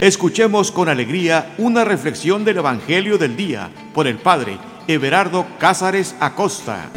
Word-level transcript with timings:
Escuchemos 0.00 0.70
con 0.70 0.88
alegría 0.88 1.56
una 1.58 1.84
reflexión 1.84 2.44
del 2.44 2.58
Evangelio 2.58 3.18
del 3.18 3.36
Día 3.36 3.68
por 3.92 4.06
el 4.06 4.16
Padre 4.16 4.56
Everardo 4.86 5.44
Cázares 5.58 6.14
Acosta. 6.20 6.88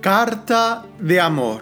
Carta 0.00 0.86
de 0.98 1.20
amor. 1.20 1.60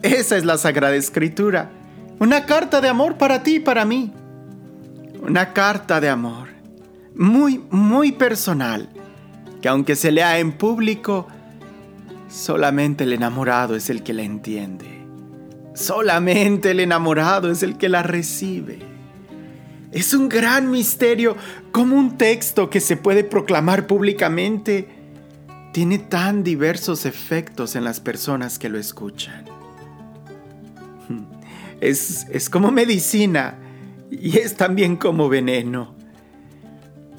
Esa 0.00 0.38
es 0.38 0.46
la 0.46 0.56
Sagrada 0.56 0.96
Escritura. 0.96 1.70
Una 2.18 2.46
carta 2.46 2.80
de 2.80 2.88
amor 2.88 3.18
para 3.18 3.42
ti 3.42 3.56
y 3.56 3.60
para 3.60 3.84
mí. 3.84 4.10
Una 5.20 5.52
carta 5.52 6.00
de 6.00 6.08
amor. 6.08 6.48
Muy, 7.14 7.62
muy 7.70 8.12
personal 8.12 8.88
que 9.60 9.68
aunque 9.68 9.96
se 9.96 10.12
lea 10.12 10.38
en 10.38 10.52
público, 10.52 11.26
solamente 12.28 13.04
el 13.04 13.12
enamorado 13.12 13.74
es 13.74 13.90
el 13.90 14.02
que 14.02 14.12
la 14.12 14.22
entiende. 14.22 14.86
Solamente 15.74 16.72
el 16.72 16.80
enamorado 16.80 17.50
es 17.50 17.62
el 17.62 17.76
que 17.76 17.88
la 17.88 18.02
recibe. 18.02 18.80
Es 19.92 20.12
un 20.12 20.28
gran 20.28 20.70
misterio 20.70 21.36
cómo 21.72 21.96
un 21.96 22.18
texto 22.18 22.68
que 22.68 22.80
se 22.80 22.96
puede 22.96 23.24
proclamar 23.24 23.86
públicamente 23.86 24.88
tiene 25.72 25.98
tan 25.98 26.42
diversos 26.44 27.06
efectos 27.06 27.74
en 27.74 27.84
las 27.84 28.00
personas 28.00 28.58
que 28.58 28.68
lo 28.68 28.78
escuchan. 28.78 29.44
Es, 31.80 32.26
es 32.32 32.50
como 32.50 32.72
medicina 32.72 33.56
y 34.10 34.38
es 34.38 34.56
también 34.56 34.96
como 34.96 35.28
veneno. 35.28 35.94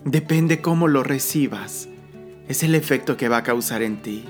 Depende 0.04 0.60
cómo 0.60 0.90
lo 0.90 1.02
recibas 1.02 1.88
es 2.50 2.64
el 2.64 2.76
efecto 2.76 3.16
que 3.16 3.30
va 3.30 3.38
a 3.38 3.44
causar 3.44 3.82
en 3.82 4.02
ti. 4.02 4.26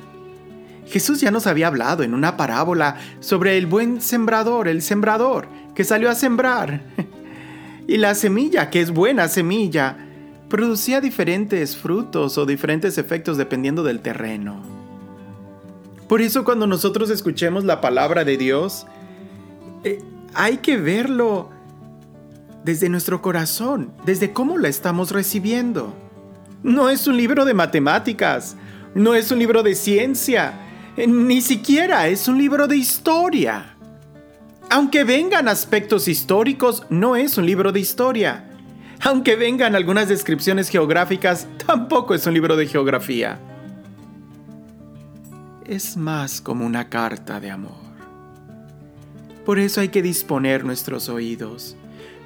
Jesús 0.86 1.22
ya 1.22 1.31
nos 1.31 1.48
había 1.48 1.67
hablado 1.67 2.03
en 2.03 2.14
una 2.14 2.36
parábola 2.36 2.98
sobre 3.20 3.58
el 3.58 3.66
buen 3.66 4.02
sembrador, 4.02 4.67
el 4.67 4.81
sembrador, 4.81 5.48
que 5.73 5.84
salió 5.84 6.09
a 6.09 6.16
sembrar. 6.16 6.81
y 7.88 7.98
la 7.98 8.14
semilla, 8.16 8.70
que 8.70 8.81
es 8.81 8.92
buena 8.92 9.28
semilla, 9.30 9.98
producía 10.50 11.00
diferentes 11.00 11.78
frutos 11.78 12.38
o 12.38 12.45
diferentes 12.45 12.98
efectos 12.98 13.38
dependiendo 13.38 13.84
del 13.84 14.02
terreno. 14.02 14.61
Por 16.08 16.22
eso 16.22 16.44
cuando 16.44 16.67
nosotros 16.67 17.11
escuchemos 17.11 17.64
la 17.64 17.81
palabra 17.81 18.26
de 18.26 18.36
Dios, 18.36 18.86
eh, 19.83 20.00
hay 20.33 20.58
que 20.58 20.76
verlo 20.76 21.52
desde 22.66 22.89
nuestro 22.89 23.22
corazón, 23.22 23.94
desde 24.06 24.33
cómo 24.33 24.58
la 24.58 24.67
estamos 24.67 25.11
recibiendo. 25.11 26.08
No 26.63 26.89
es 26.89 27.07
un 27.07 27.15
libro 27.15 27.45
de 27.45 27.53
matemáticas, 27.53 28.57
no 28.93 29.13
es 29.13 29.31
un 29.31 29.39
libro 29.39 29.63
de 29.63 29.75
ciencia, 29.75 30.53
ni 30.97 31.41
siquiera 31.41 32.07
es 32.07 32.27
un 32.27 32.38
libro 32.38 32.67
de 32.67 32.77
historia. 32.77 33.75
Aunque 34.69 35.03
vengan 35.03 35.47
aspectos 35.47 36.07
históricos, 36.07 36.85
no 36.89 37.15
es 37.15 37.37
un 37.37 37.45
libro 37.45 37.71
de 37.71 37.80
historia. 37.80 38.45
Aunque 39.02 39.35
vengan 39.35 39.75
algunas 39.75 40.09
descripciones 40.09 40.69
geográficas, 40.69 41.47
tampoco 41.65 42.13
es 42.13 42.27
un 42.27 42.33
libro 42.33 42.57
de 42.57 42.67
geografía. 42.67 43.39
Es 45.65 45.95
más 45.95 46.41
como 46.41 46.65
una 46.65 46.89
carta 46.89 47.39
de 47.39 47.52
amor. 47.52 47.89
Por 49.45 49.59
eso 49.59 49.81
hay 49.81 49.89
que 49.89 50.02
disponer 50.02 50.65
nuestros 50.65 51.09
oídos, 51.09 51.75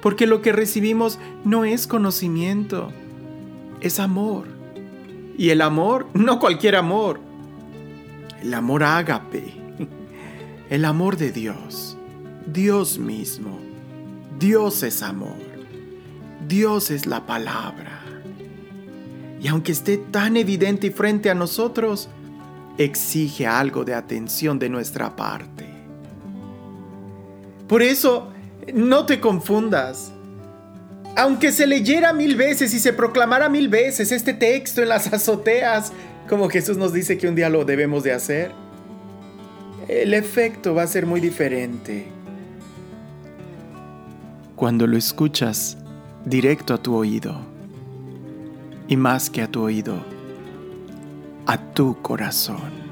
porque 0.02 0.26
lo 0.26 0.42
que 0.42 0.52
recibimos 0.52 1.18
no 1.44 1.64
es 1.64 1.86
conocimiento, 1.86 2.92
es 3.84 4.00
amor. 4.00 4.46
Y 5.36 5.50
el 5.50 5.60
amor, 5.60 6.06
no 6.14 6.38
cualquier 6.38 6.76
amor, 6.76 7.20
el 8.40 8.54
amor 8.54 8.82
ágape, 8.82 9.52
el 10.70 10.84
amor 10.84 11.16
de 11.16 11.32
Dios, 11.32 11.96
Dios 12.46 12.98
mismo. 12.98 13.58
Dios 14.38 14.82
es 14.82 15.02
amor, 15.02 15.36
Dios 16.48 16.90
es 16.90 17.06
la 17.06 17.26
palabra. 17.26 18.00
Y 19.40 19.48
aunque 19.48 19.72
esté 19.72 19.98
tan 19.98 20.36
evidente 20.36 20.86
y 20.86 20.90
frente 20.90 21.30
a 21.30 21.34
nosotros, 21.34 22.08
exige 22.78 23.46
algo 23.46 23.84
de 23.84 23.94
atención 23.94 24.58
de 24.58 24.70
nuestra 24.70 25.14
parte. 25.14 25.68
Por 27.68 27.82
eso, 27.82 28.32
no 28.72 29.04
te 29.04 29.20
confundas 29.20 30.13
aunque 31.16 31.52
se 31.52 31.66
leyera 31.66 32.12
mil 32.12 32.36
veces 32.36 32.74
y 32.74 32.80
se 32.80 32.92
proclamara 32.92 33.48
mil 33.48 33.68
veces 33.68 34.10
este 34.10 34.34
texto 34.34 34.82
en 34.82 34.88
las 34.88 35.12
azoteas, 35.12 35.92
como 36.28 36.48
Jesús 36.48 36.76
nos 36.76 36.92
dice 36.92 37.18
que 37.18 37.28
un 37.28 37.34
día 37.34 37.48
lo 37.48 37.64
debemos 37.64 38.02
de 38.02 38.12
hacer, 38.12 38.52
el 39.88 40.14
efecto 40.14 40.74
va 40.74 40.82
a 40.82 40.86
ser 40.86 41.06
muy 41.06 41.20
diferente. 41.20 42.08
Cuando 44.56 44.86
lo 44.86 44.96
escuchas 44.96 45.76
directo 46.24 46.74
a 46.74 46.78
tu 46.78 46.96
oído, 46.96 47.54
y 48.88 48.96
más 48.96 49.30
que 49.30 49.42
a 49.42 49.48
tu 49.48 49.62
oído, 49.62 50.04
a 51.46 51.58
tu 51.58 52.00
corazón. 52.02 52.84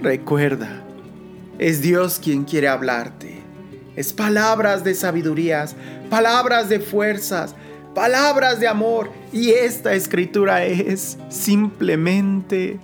Recuerda, 0.00 0.82
es 1.58 1.80
Dios 1.80 2.20
quien 2.22 2.44
quiere 2.44 2.68
hablarte 2.68 3.43
es 3.96 4.12
palabras 4.12 4.84
de 4.84 4.94
sabidurías, 4.94 5.76
palabras 6.10 6.68
de 6.68 6.80
fuerzas, 6.80 7.54
palabras 7.94 8.60
de 8.60 8.68
amor. 8.68 9.10
Y 9.32 9.50
esta 9.50 9.94
escritura 9.94 10.64
es 10.64 11.18
simplemente 11.28 12.80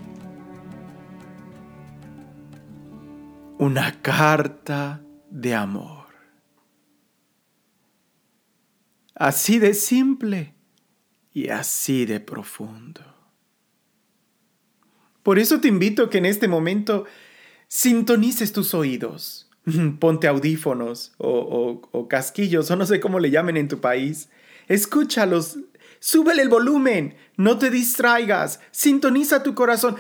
una 3.59 4.01
carta 4.01 5.03
de 5.31 5.55
amor. 5.55 6.07
Así 9.15 9.59
de 9.59 9.75
simple 9.75 10.55
y 11.35 11.51
así 11.51 12.07
de 12.07 12.21
profundo. 12.21 13.03
Por 15.23 15.39
eso 15.39 15.61
te 15.61 15.69
invito 15.69 16.05
a 16.05 16.11
que 16.11 16.19
en 16.19 16.25
este 16.25 16.49
momento 16.49 17.05
sintonices 17.69 18.53
tus 18.53 18.73
oídos 18.73 19.50
ponte 19.99 20.27
audífonos 20.27 21.13
o, 21.19 22.07
casquillos 22.09 22.71
o 22.71 22.77
no 22.77 22.87
sé 22.87 23.01
cómo 23.01 23.19
le 23.19 23.31
llamen 23.31 23.57
en 23.57 23.69
tu 23.69 23.81
país. 23.81 24.29
Escúchalos, 24.69 25.59
súbele 25.99 26.43
el 26.43 26.49
volumen, 26.49 27.17
no 27.37 27.59
te 27.59 27.71
distraigas, 27.71 28.61
sintoniza 28.71 29.43
tu 29.43 29.55
corazón, 29.55 29.97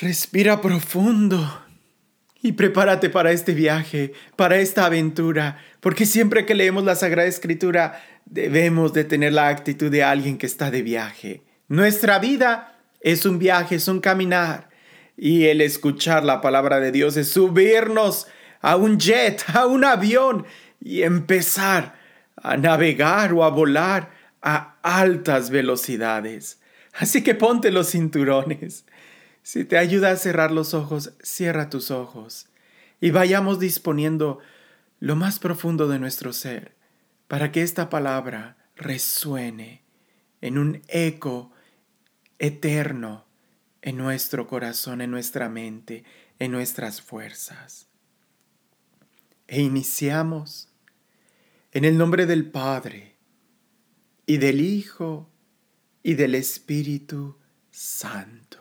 respira 0.00 0.60
profundo 0.60 1.64
y 2.42 2.52
prepárate 2.52 3.10
para 3.10 3.32
este 3.32 3.52
viaje, 3.52 4.12
para 4.36 4.58
esta 4.58 4.86
aventura, 4.86 5.58
porque 5.80 6.06
siempre 6.06 6.46
que 6.46 6.54
leemos 6.54 6.84
la 6.84 6.94
Sagrada 6.94 7.28
Escritura 7.28 8.02
debemos 8.24 8.92
de 8.92 9.04
tener 9.04 9.32
la 9.32 9.48
actitud 9.48 9.90
de 9.90 10.04
alguien 10.04 10.38
que 10.38 10.46
está 10.46 10.70
de 10.70 10.82
viaje. 10.82 11.42
Nuestra 11.68 12.18
vida 12.18 12.78
es 13.00 13.26
un 13.26 13.38
viaje, 13.38 13.76
es 13.76 13.88
un 13.88 14.00
caminar. 14.00 14.70
Y 15.16 15.46
el 15.46 15.60
escuchar 15.60 16.24
la 16.24 16.40
palabra 16.40 16.80
de 16.80 16.92
Dios 16.92 17.16
es 17.16 17.28
subirnos 17.28 18.26
a 18.60 18.76
un 18.76 18.98
jet, 18.98 19.44
a 19.54 19.66
un 19.66 19.84
avión 19.84 20.46
y 20.80 21.02
empezar 21.02 21.98
a 22.36 22.56
navegar 22.56 23.32
o 23.32 23.44
a 23.44 23.50
volar 23.50 24.10
a 24.42 24.76
altas 24.82 25.50
velocidades. 25.50 26.60
Así 26.94 27.22
que 27.22 27.34
ponte 27.34 27.70
los 27.70 27.90
cinturones. 27.90 28.84
Si 29.42 29.64
te 29.64 29.78
ayuda 29.78 30.10
a 30.10 30.16
cerrar 30.16 30.50
los 30.50 30.74
ojos, 30.74 31.12
cierra 31.22 31.70
tus 31.70 31.90
ojos 31.90 32.48
y 33.00 33.10
vayamos 33.10 33.58
disponiendo 33.58 34.38
lo 34.98 35.16
más 35.16 35.38
profundo 35.38 35.88
de 35.88 35.98
nuestro 35.98 36.32
ser 36.32 36.76
para 37.26 37.52
que 37.52 37.62
esta 37.62 37.88
palabra 37.88 38.56
resuene 38.76 39.82
en 40.40 40.58
un 40.58 40.82
eco 40.88 41.52
eterno 42.38 43.26
en 43.82 43.96
nuestro 43.96 44.46
corazón, 44.46 45.00
en 45.00 45.10
nuestra 45.10 45.48
mente, 45.48 46.04
en 46.38 46.52
nuestras 46.52 47.00
fuerzas. 47.00 47.89
E 49.52 49.60
iniciamos 49.60 50.68
en 51.72 51.84
el 51.84 51.98
nombre 51.98 52.24
del 52.24 52.48
Padre, 52.52 53.16
y 54.24 54.36
del 54.36 54.60
Hijo, 54.60 55.28
y 56.04 56.14
del 56.14 56.36
Espíritu 56.36 57.36
Santo. 57.68 58.58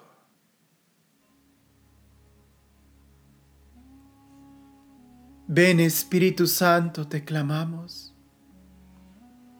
Ven 5.45 5.79
Espíritu 5.79 6.47
Santo, 6.47 7.07
te 7.07 7.23
clamamos. 7.23 8.15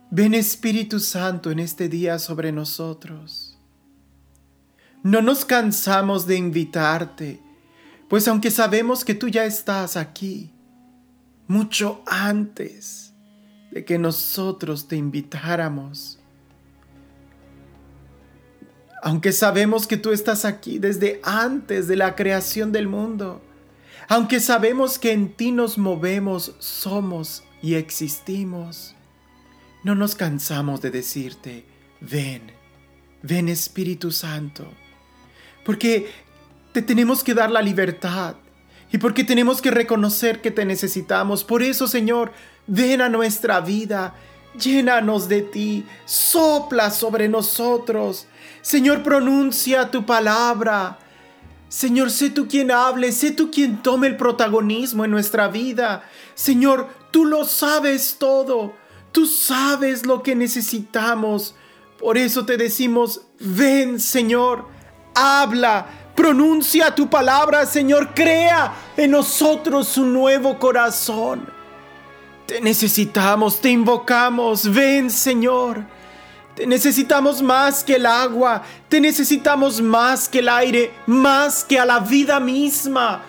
Ven 0.09 0.33
Espíritu 0.33 0.99
Santo 0.99 1.51
en 1.51 1.59
este 1.59 1.89
día 1.89 2.17
sobre 2.17 2.51
nosotros. 2.51 3.59
No 5.03 5.21
nos 5.21 5.45
cansamos 5.45 6.25
de 6.25 6.37
invitarte, 6.37 7.39
pues 8.07 8.27
aunque 8.27 8.49
sabemos 8.49 9.05
que 9.05 9.13
tú 9.13 9.27
ya 9.27 9.45
estás 9.45 9.95
aquí, 9.95 10.55
mucho 11.49 12.01
antes 12.07 13.13
de 13.71 13.83
que 13.83 13.99
nosotros 13.99 14.87
te 14.87 14.95
invitáramos. 14.95 16.19
aunque 19.01 19.31
sabemos 19.31 19.87
que 19.87 19.97
tú 19.97 20.11
estás 20.11 20.45
aquí 20.45 20.79
desde 20.79 21.19
antes 21.23 21.87
de 21.87 21.95
la 21.95 22.15
creación 22.15 22.71
del 22.71 22.87
mundo, 22.87 23.41
aunque 24.07 24.39
sabemos 24.39 24.99
que 24.99 25.11
en 25.11 25.33
ti 25.33 25.51
nos 25.51 25.77
movemos, 25.77 26.55
somos 26.59 27.43
y 27.61 27.75
existimos, 27.75 28.95
no 29.83 29.95
nos 29.95 30.15
cansamos 30.15 30.81
de 30.81 30.91
decirte, 30.91 31.65
ven, 32.01 32.51
ven 33.21 33.49
Espíritu 33.49 34.11
Santo, 34.11 34.67
porque 35.63 36.09
te 36.73 36.81
tenemos 36.81 37.23
que 37.23 37.33
dar 37.33 37.51
la 37.51 37.61
libertad 37.61 38.35
y 38.91 38.97
porque 38.97 39.23
tenemos 39.23 39.61
que 39.61 39.71
reconocer 39.71 40.41
que 40.41 40.51
te 40.51 40.65
necesitamos. 40.65 41.43
Por 41.43 41.61
eso, 41.61 41.87
Señor, 41.87 42.31
ven 42.67 43.01
a 43.01 43.09
nuestra 43.09 43.61
vida, 43.61 44.15
llénanos 44.59 45.29
de 45.29 45.41
ti, 45.41 45.85
sopla 46.05 46.89
sobre 46.89 47.27
nosotros. 47.27 48.27
Señor, 48.61 49.03
pronuncia 49.03 49.91
tu 49.91 50.05
palabra. 50.05 50.97
Señor, 51.69 52.09
sé 52.09 52.31
tú 52.31 52.47
quien 52.47 52.71
hable, 52.71 53.11
sé 53.11 53.31
tú 53.31 53.51
quien 53.51 53.83
tome 53.83 54.07
el 54.07 54.17
protagonismo 54.17 55.05
en 55.05 55.11
nuestra 55.11 55.47
vida. 55.49 56.03
Señor, 56.33 56.89
tú 57.11 57.25
lo 57.25 57.45
sabes 57.45 58.15
todo, 58.17 58.73
tú 59.11 59.27
sabes 59.27 60.05
lo 60.05 60.23
que 60.23 60.35
necesitamos. 60.35 61.55
Por 61.99 62.17
eso 62.17 62.45
te 62.45 62.57
decimos, 62.57 63.21
ven 63.39 63.99
Señor, 63.99 64.67
habla, 65.13 66.08
pronuncia 66.19 66.93
tu 66.93 67.09
palabra, 67.09 67.65
Señor, 67.65 68.13
crea 68.13 68.73
en 68.97 69.11
nosotros 69.11 69.97
un 69.97 70.11
nuevo 70.11 70.59
corazón. 70.59 71.49
Te 72.45 72.59
necesitamos, 72.59 73.61
te 73.61 73.69
invocamos, 73.69 74.69
ven 74.69 75.09
Señor. 75.09 75.81
Te 76.57 76.67
necesitamos 76.67 77.41
más 77.41 77.85
que 77.85 77.95
el 77.95 78.05
agua, 78.05 78.63
te 78.89 78.99
necesitamos 78.99 79.79
más 79.79 80.27
que 80.27 80.39
el 80.39 80.49
aire, 80.49 80.91
más 81.07 81.63
que 81.63 81.79
a 81.79 81.85
la 81.85 82.01
vida 82.01 82.41
misma. 82.41 83.23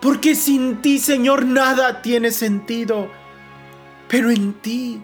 Porque 0.00 0.34
sin 0.34 0.80
ti, 0.80 0.98
Señor, 0.98 1.44
nada 1.44 2.00
tiene 2.00 2.30
sentido. 2.30 3.10
Pero 4.08 4.30
en 4.30 4.54
ti 4.54 5.02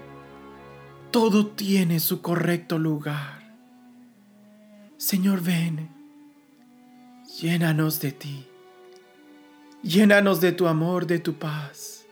todo 1.10 1.48
tiene 1.48 2.00
su 2.00 2.22
correcto 2.22 2.78
lugar. 2.78 3.54
Señor, 4.96 5.42
ven, 5.42 5.95
llénanos 7.40 8.00
de 8.00 8.12
ti. 8.12 8.46
Llénanos 9.82 10.40
de 10.40 10.52
tu 10.52 10.66
amor, 10.66 11.06
de 11.06 11.18
tu 11.18 11.38
paz. 11.38 12.04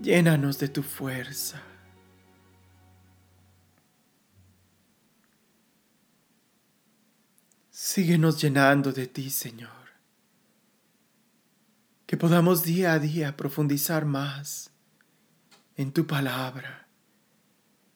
Llénanos 0.00 0.58
de 0.58 0.68
tu 0.68 0.82
fuerza. 0.82 1.60
Síguenos 7.70 8.40
llenando 8.40 8.92
de 8.92 9.06
ti, 9.06 9.30
Señor. 9.30 9.70
Que 12.06 12.16
podamos 12.16 12.62
día 12.62 12.92
a 12.92 12.98
día 12.98 13.36
profundizar 13.36 14.04
más 14.04 14.70
en 15.76 15.92
tu 15.92 16.06
palabra, 16.06 16.88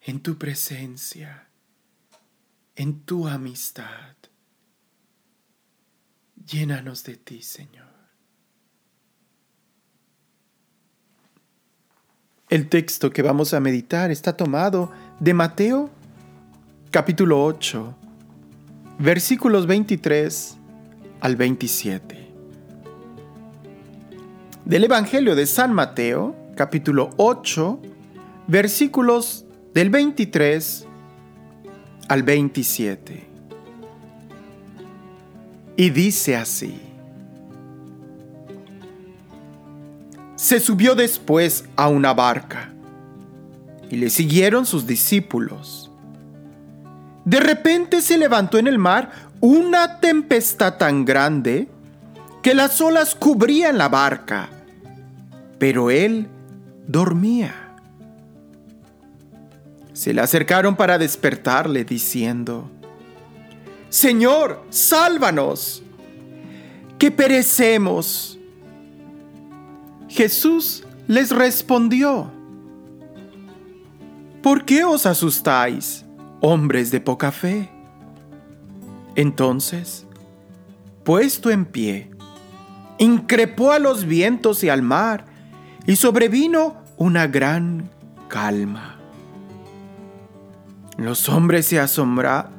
en 0.01 0.21
tu 0.21 0.37
presencia, 0.37 1.49
en 2.77 3.01
tu 3.05 3.29
amistad. 3.29 4.17
Llénanos 6.47 7.05
de 7.05 7.17
ti, 7.17 7.43
Señor. 7.43 7.87
El 12.51 12.69
texto 12.69 13.11
que 13.11 13.23
vamos 13.23 13.55
a 13.55 13.61
meditar 13.61 14.11
está 14.11 14.37
tomado 14.37 14.93
de 15.19 15.35
Mateo 15.35 15.91
capítulo 16.91 17.45
8 17.45 17.97
versículos 18.99 19.67
23 19.67 20.57
al 21.21 21.37
27. 21.37 22.29
Del 24.65 24.85
Evangelio 24.85 25.35
de 25.35 25.47
San 25.47 25.73
Mateo, 25.73 26.35
capítulo 26.57 27.11
8, 27.17 27.81
versículos 28.47 29.45
del 29.75 29.91
23 29.91 30.87
al 32.09 32.23
27. 32.23 33.34
Y 35.77 35.91
dice 35.91 36.37
así. 36.37 36.81
Se 40.37 40.61
subió 40.61 40.95
después 40.95 41.65
a 41.77 41.89
una 41.89 42.13
barca 42.13 42.71
y 43.91 43.97
le 43.97 44.11
siguieron 44.11 44.67
sus 44.67 44.87
discípulos. 44.87 45.91
De 47.25 47.41
repente 47.41 48.03
se 48.03 48.19
levantó 48.19 48.59
en 48.59 48.67
el 48.67 48.79
mar 48.79 49.11
una 49.41 50.01
tempestad 50.01 50.77
tan 50.77 51.05
grande 51.05 51.69
que 52.43 52.55
las 52.55 52.81
olas 52.81 53.15
cubrían 53.15 53.79
la 53.79 53.89
barca, 53.89 54.51
pero 55.59 55.91
él 55.91 56.29
dormía. 56.87 57.55
Se 59.95 60.13
le 60.13 60.21
acercaron 60.21 60.77
para 60.77 60.99
despertarle 60.99 61.85
diciendo, 61.85 62.71
Señor, 63.95 64.61
sálvanos, 64.71 65.81
que 66.99 67.13
perecemos. 67.13 68.37
Jesús 70.09 70.83
les 71.07 71.31
respondió, 71.31 72.29
¿por 74.43 74.65
qué 74.65 74.83
os 74.83 75.07
asustáis? 75.07 76.05
hombres 76.41 76.91
de 76.91 77.01
poca 77.01 77.31
fe. 77.31 77.71
Entonces, 79.15 80.05
puesto 81.05 81.53
en 81.53 81.65
pie, 81.65 82.11
increpó 82.99 83.71
a 83.71 83.79
los 83.79 84.07
vientos 84.07 84.65
y 84.65 84.71
al 84.71 84.83
mar, 84.83 85.25
y 85.87 85.95
sobrevino 85.95 86.79
una 86.97 87.29
gran 87.29 87.89
calma. 88.27 88.99
Los 90.97 91.29
hombres 91.29 91.67
se, 91.67 91.79
asombra, 91.79 92.51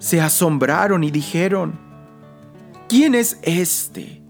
se 0.00 0.20
asombraron 0.20 1.04
y 1.04 1.12
dijeron, 1.12 1.78
¿quién 2.88 3.14
es 3.14 3.38
este 3.42 4.20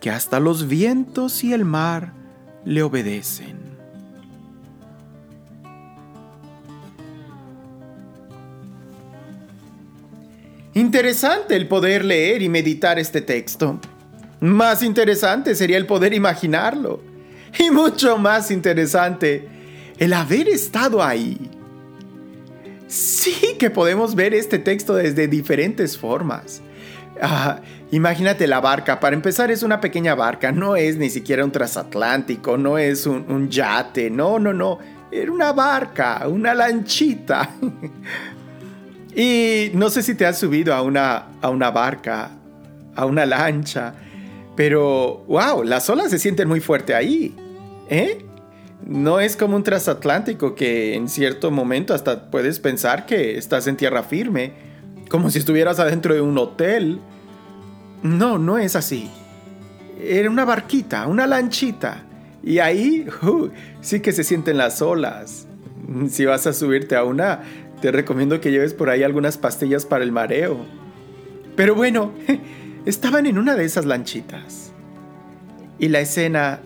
que 0.00 0.10
hasta 0.10 0.40
los 0.40 0.68
vientos 0.68 1.42
y 1.44 1.54
el 1.54 1.64
mar 1.64 2.12
le 2.64 2.82
obedecen? 2.82 3.70
Interesante 10.74 11.56
el 11.56 11.68
poder 11.68 12.04
leer 12.04 12.42
y 12.42 12.48
meditar 12.48 12.98
este 12.98 13.20
texto. 13.20 13.78
Más 14.40 14.82
interesante 14.82 15.54
sería 15.54 15.76
el 15.76 15.86
poder 15.86 16.14
imaginarlo. 16.14 17.00
Y 17.58 17.70
mucho 17.70 18.16
más 18.16 18.50
interesante 18.50 19.48
el 19.98 20.12
haber 20.12 20.48
estado 20.48 21.02
ahí. 21.02 21.49
Sí 22.90 23.56
que 23.58 23.70
podemos 23.70 24.16
ver 24.16 24.34
este 24.34 24.58
texto 24.58 24.94
desde 24.94 25.28
diferentes 25.28 25.96
formas. 25.96 26.60
Imagínate 27.92 28.46
la 28.48 28.60
barca. 28.60 28.98
Para 28.98 29.14
empezar 29.14 29.50
es 29.50 29.62
una 29.62 29.80
pequeña 29.80 30.16
barca. 30.16 30.50
No 30.50 30.74
es 30.74 30.96
ni 30.96 31.08
siquiera 31.08 31.44
un 31.44 31.52
transatlántico. 31.52 32.58
No 32.58 32.78
es 32.78 33.06
un, 33.06 33.30
un 33.30 33.48
yate. 33.48 34.10
No, 34.10 34.40
no, 34.40 34.52
no. 34.52 34.78
Era 35.12 35.30
una 35.30 35.52
barca, 35.52 36.26
una 36.26 36.52
lanchita. 36.52 37.50
Y 39.14 39.70
no 39.74 39.90
sé 39.90 40.02
si 40.02 40.14
te 40.14 40.24
has 40.24 40.38
subido 40.38 40.72
a 40.72 40.82
una, 40.82 41.26
a 41.40 41.50
una 41.50 41.70
barca, 41.70 42.30
a 42.94 43.06
una 43.06 43.26
lancha, 43.26 43.94
pero 44.56 45.24
wow, 45.26 45.64
las 45.64 45.90
olas 45.90 46.10
se 46.10 46.18
sienten 46.18 46.48
muy 46.48 46.60
fuerte 46.60 46.94
ahí. 46.94 47.34
¿Eh? 47.88 48.24
No 48.86 49.20
es 49.20 49.36
como 49.36 49.56
un 49.56 49.62
transatlántico 49.62 50.54
que 50.54 50.94
en 50.94 51.08
cierto 51.08 51.50
momento 51.50 51.94
hasta 51.94 52.30
puedes 52.30 52.60
pensar 52.60 53.06
que 53.06 53.36
estás 53.36 53.66
en 53.66 53.76
tierra 53.76 54.02
firme, 54.02 54.52
como 55.08 55.30
si 55.30 55.38
estuvieras 55.38 55.78
adentro 55.78 56.14
de 56.14 56.20
un 56.20 56.38
hotel. 56.38 57.00
No, 58.02 58.38
no 58.38 58.58
es 58.58 58.76
así. 58.76 59.10
Era 60.02 60.30
una 60.30 60.44
barquita, 60.44 61.06
una 61.06 61.26
lanchita. 61.26 62.04
Y 62.42 62.58
ahí 62.58 63.06
sí 63.80 64.00
que 64.00 64.12
se 64.12 64.24
sienten 64.24 64.56
las 64.56 64.80
olas. 64.80 65.46
Si 66.08 66.24
vas 66.24 66.46
a 66.46 66.52
subirte 66.52 66.96
a 66.96 67.04
una, 67.04 67.42
te 67.80 67.90
recomiendo 67.92 68.40
que 68.40 68.50
lleves 68.50 68.74
por 68.74 68.90
ahí 68.90 69.02
algunas 69.02 69.36
pastillas 69.36 69.84
para 69.84 70.04
el 70.04 70.12
mareo. 70.12 70.64
Pero 71.56 71.74
bueno, 71.74 72.12
estaban 72.86 73.26
en 73.26 73.38
una 73.38 73.56
de 73.56 73.64
esas 73.64 73.84
lanchitas. 73.84 74.72
Y 75.78 75.88
la 75.88 76.00
escena, 76.00 76.60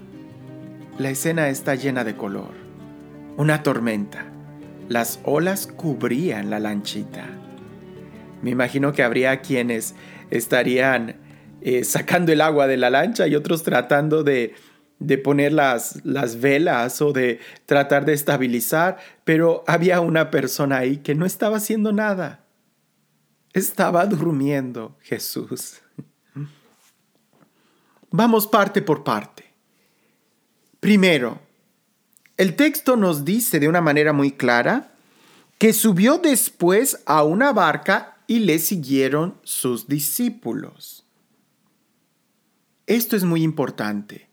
la 0.99 1.11
escena 1.11 1.49
está 1.49 1.75
llena 1.75 2.05
de 2.05 2.17
color. 2.17 2.53
Una 3.37 3.63
tormenta. 3.63 4.27
Las 4.89 5.21
olas 5.25 5.67
cubrían 5.67 6.51
la 6.51 6.61
lanchita. 6.61 7.27
Me 8.43 8.51
imagino 8.51 8.93
que 8.93 9.03
habría 9.03 9.41
quienes 9.41 9.95
estarían 10.31 11.17
eh, 11.63 11.85
sacando 11.85 12.33
el 12.33 12.41
agua 12.41 12.67
de 12.67 12.77
la 12.77 12.91
lancha 12.91 13.27
y 13.27 13.35
otros 13.35 13.63
tratando 13.63 14.23
de 14.23 14.55
de 14.99 15.19
poner 15.19 15.53
las, 15.53 16.05
las 16.05 16.41
velas 16.41 17.01
o 17.03 17.13
de 17.13 17.41
tratar 17.67 18.05
de 18.05 18.13
estabilizar, 18.13 18.99
pero 19.25 19.65
había 19.67 20.01
una 20.01 20.31
persona 20.31 20.79
ahí 20.79 20.99
que 20.99 21.15
no 21.15 21.27
estaba 21.27 21.59
haciendo 21.59 21.93
nada. 21.93 22.47
Estaba 23.53 24.07
durmiendo 24.07 24.97
Jesús. 25.01 25.81
Vamos 28.11 28.47
parte 28.47 28.83
por 28.83 29.05
parte. 29.05 29.34
Primero, 30.85 31.41
el 32.37 32.57
texto 32.57 32.97
nos 32.97 33.25
dice 33.25 33.59
de 33.59 33.69
una 33.69 33.81
manera 33.81 34.13
muy 34.13 34.33
clara 34.33 34.93
que 35.57 35.73
subió 35.73 36.19
después 36.19 37.03
a 37.07 37.25
una 37.25 37.55
barca 37.55 38.19
y 38.27 38.41
le 38.41 38.59
siguieron 38.59 39.39
sus 39.45 39.89
discípulos. 39.89 41.07
Esto 42.87 43.17
es 43.17 43.25
muy 43.25 43.43
importante, 43.43 44.29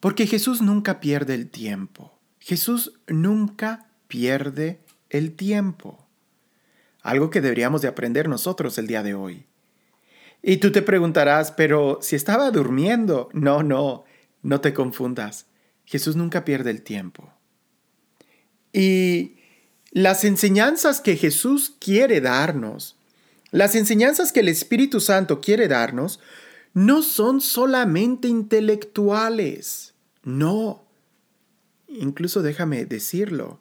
porque 0.00 0.26
Jesús 0.26 0.62
nunca 0.62 1.00
pierde 1.00 1.34
el 1.34 1.50
tiempo. 1.50 2.18
Jesús 2.38 2.94
nunca 3.06 3.90
pierde 4.08 4.80
el 5.10 5.36
tiempo. 5.36 6.08
Algo 7.02 7.28
que 7.28 7.42
deberíamos 7.42 7.82
de 7.82 7.88
aprender 7.88 8.26
nosotros 8.26 8.78
el 8.78 8.86
día 8.86 9.02
de 9.02 9.12
hoy. 9.12 9.44
Y 10.40 10.56
tú 10.56 10.72
te 10.72 10.80
preguntarás, 10.80 11.52
pero 11.52 11.98
si 12.00 12.16
estaba 12.16 12.50
durmiendo, 12.50 13.28
no, 13.34 13.62
no, 13.62 14.04
no 14.40 14.62
te 14.62 14.72
confundas. 14.72 15.49
Jesús 15.90 16.14
nunca 16.14 16.44
pierde 16.44 16.70
el 16.70 16.82
tiempo. 16.82 17.32
Y 18.72 19.38
las 19.90 20.22
enseñanzas 20.22 21.00
que 21.00 21.16
Jesús 21.16 21.74
quiere 21.80 22.20
darnos, 22.20 22.96
las 23.50 23.74
enseñanzas 23.74 24.30
que 24.30 24.38
el 24.38 24.48
Espíritu 24.48 25.00
Santo 25.00 25.40
quiere 25.40 25.66
darnos, 25.66 26.20
no 26.74 27.02
son 27.02 27.40
solamente 27.40 28.28
intelectuales. 28.28 29.94
No. 30.22 30.84
Incluso 31.88 32.40
déjame 32.40 32.84
decirlo. 32.84 33.58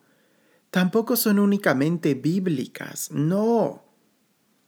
Tampoco 0.70 1.16
son 1.16 1.40
únicamente 1.40 2.14
bíblicas. 2.14 3.10
No. 3.10 3.84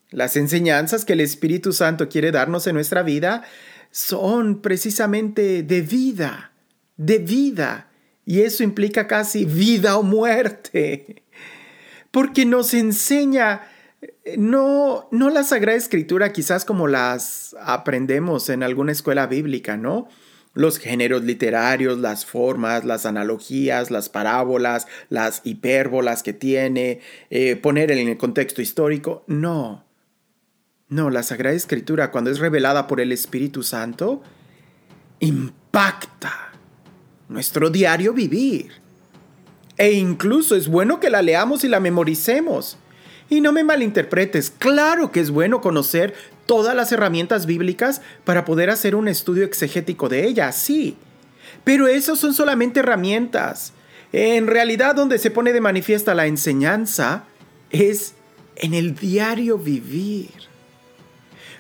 Las 0.10 0.36
enseñanzas 0.36 1.06
que 1.06 1.14
el 1.14 1.20
Espíritu 1.20 1.74
Santo 1.74 2.10
quiere 2.10 2.32
darnos 2.32 2.66
en 2.66 2.74
nuestra 2.74 3.04
vida 3.04 3.44
son 3.92 4.64
precisamente 4.64 5.62
de 5.62 5.82
vida, 5.82 6.51
de 7.02 7.18
vida. 7.18 7.90
Y 8.26 8.42
eso 8.42 8.64
implica 8.64 9.08
casi 9.08 9.46
vida 9.46 9.98
o 9.98 10.04
muerte. 10.04 11.24
Porque 12.12 12.46
nos 12.46 12.74
enseña 12.74 13.62
no, 14.38 15.08
no 15.12 15.30
la 15.30 15.44
Sagrada 15.44 15.78
Escritura 15.78 16.32
quizás 16.32 16.66
como 16.66 16.88
las 16.88 17.56
aprendemos 17.62 18.50
en 18.50 18.64
alguna 18.64 18.92
escuela 18.92 19.28
bíblica, 19.28 19.78
¿no? 19.78 20.08
Los 20.54 20.80
géneros 20.80 21.24
literarios, 21.24 22.00
las 22.00 22.26
formas, 22.26 22.84
las 22.84 23.06
analogías, 23.06 23.90
las 23.90 24.10
parábolas, 24.10 24.88
las 25.10 25.42
hipérbolas 25.44 26.24
que 26.24 26.34
tiene, 26.34 27.00
eh, 27.30 27.56
poner 27.56 27.90
en 27.92 28.08
el 28.08 28.18
contexto 28.18 28.62
histórico. 28.62 29.24
No. 29.28 29.86
No, 30.90 31.10
la 31.10 31.24
Sagrada 31.24 31.56
Escritura, 31.56 32.12
cuando 32.12 32.32
es 32.32 32.40
revelada 32.40 32.86
por 32.86 33.00
el 33.00 33.14
Espíritu 33.14 33.64
Santo, 33.64 34.22
impacta 35.20 36.51
nuestro 37.32 37.70
diario 37.70 38.14
vivir. 38.14 38.72
E 39.78 39.94
incluso 39.94 40.56
es 40.56 40.68
bueno 40.68 41.00
que 41.00 41.10
la 41.10 41.22
leamos 41.22 41.64
y 41.64 41.68
la 41.68 41.80
memoricemos. 41.80 42.78
Y 43.30 43.40
no 43.40 43.54
me 43.54 43.64
malinterpretes, 43.64 44.52
claro 44.52 45.12
que 45.12 45.22
es 45.22 45.32
bueno 45.32 45.62
conocer 45.62 46.14
todas 46.46 46.76
las 46.76 46.92
herramientas 46.92 47.46
bíblicas 47.46 48.02
para 48.26 48.44
poder 48.44 48.70
hacer 48.70 48.96
un 48.96 49.08
estudio 49.08 49.46
exegético 49.46 50.10
de 50.10 50.28
ellas, 50.28 50.58
sí. 50.58 50.98
Pero 51.64 51.88
eso 51.88 52.18
son 52.18 52.34
solamente 52.34 52.82
herramientas. 52.82 53.72
En 54.12 54.48
realidad 54.48 54.96
donde 54.96 55.18
se 55.18 55.32
pone 55.32 55.54
de 55.54 55.62
manifiesta 55.62 56.14
la 56.14 56.28
enseñanza 56.28 57.24
es 57.70 58.16
en 58.58 58.74
el 58.74 58.96
diario 58.96 59.58
vivir. 59.58 60.32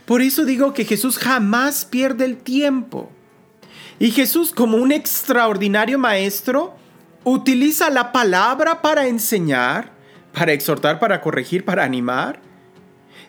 Por 0.05 0.21
eso 0.21 0.43
digo 0.43 0.73
que 0.73 0.83
Jesús 0.83 1.17
jamás 1.17 1.85
pierde 1.85 2.25
el 2.25 2.35
tiempo. 2.35 3.09
Y 4.01 4.09
Jesús 4.09 4.51
como 4.51 4.77
un 4.77 4.91
extraordinario 4.91 5.99
maestro 5.99 6.73
utiliza 7.23 7.91
la 7.91 8.11
palabra 8.11 8.81
para 8.81 9.05
enseñar, 9.05 9.91
para 10.33 10.53
exhortar, 10.53 10.97
para 10.97 11.21
corregir, 11.21 11.63
para 11.63 11.83
animar. 11.83 12.39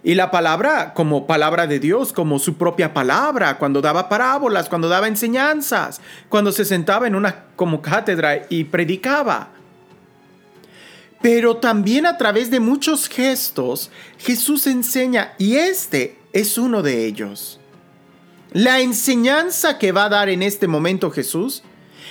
Y 0.02 0.14
la 0.14 0.30
palabra 0.30 0.94
como 0.94 1.26
palabra 1.26 1.66
de 1.66 1.78
Dios, 1.78 2.14
como 2.14 2.38
su 2.38 2.54
propia 2.54 2.94
palabra, 2.94 3.58
cuando 3.58 3.82
daba 3.82 4.08
parábolas, 4.08 4.70
cuando 4.70 4.88
daba 4.88 5.08
enseñanzas, 5.08 6.00
cuando 6.30 6.52
se 6.52 6.64
sentaba 6.64 7.06
en 7.06 7.16
una 7.16 7.48
como 7.54 7.82
cátedra 7.82 8.46
y 8.48 8.64
predicaba. 8.64 9.50
Pero 11.20 11.58
también 11.58 12.06
a 12.06 12.16
través 12.16 12.50
de 12.50 12.60
muchos 12.60 13.10
gestos, 13.10 13.90
Jesús 14.16 14.66
enseña, 14.66 15.34
y 15.36 15.56
este 15.56 16.18
es 16.32 16.56
uno 16.56 16.80
de 16.82 17.04
ellos. 17.04 17.58
La 18.52 18.80
enseñanza 18.80 19.78
que 19.78 19.92
va 19.92 20.04
a 20.04 20.08
dar 20.10 20.28
en 20.28 20.42
este 20.42 20.68
momento 20.68 21.10
Jesús 21.10 21.62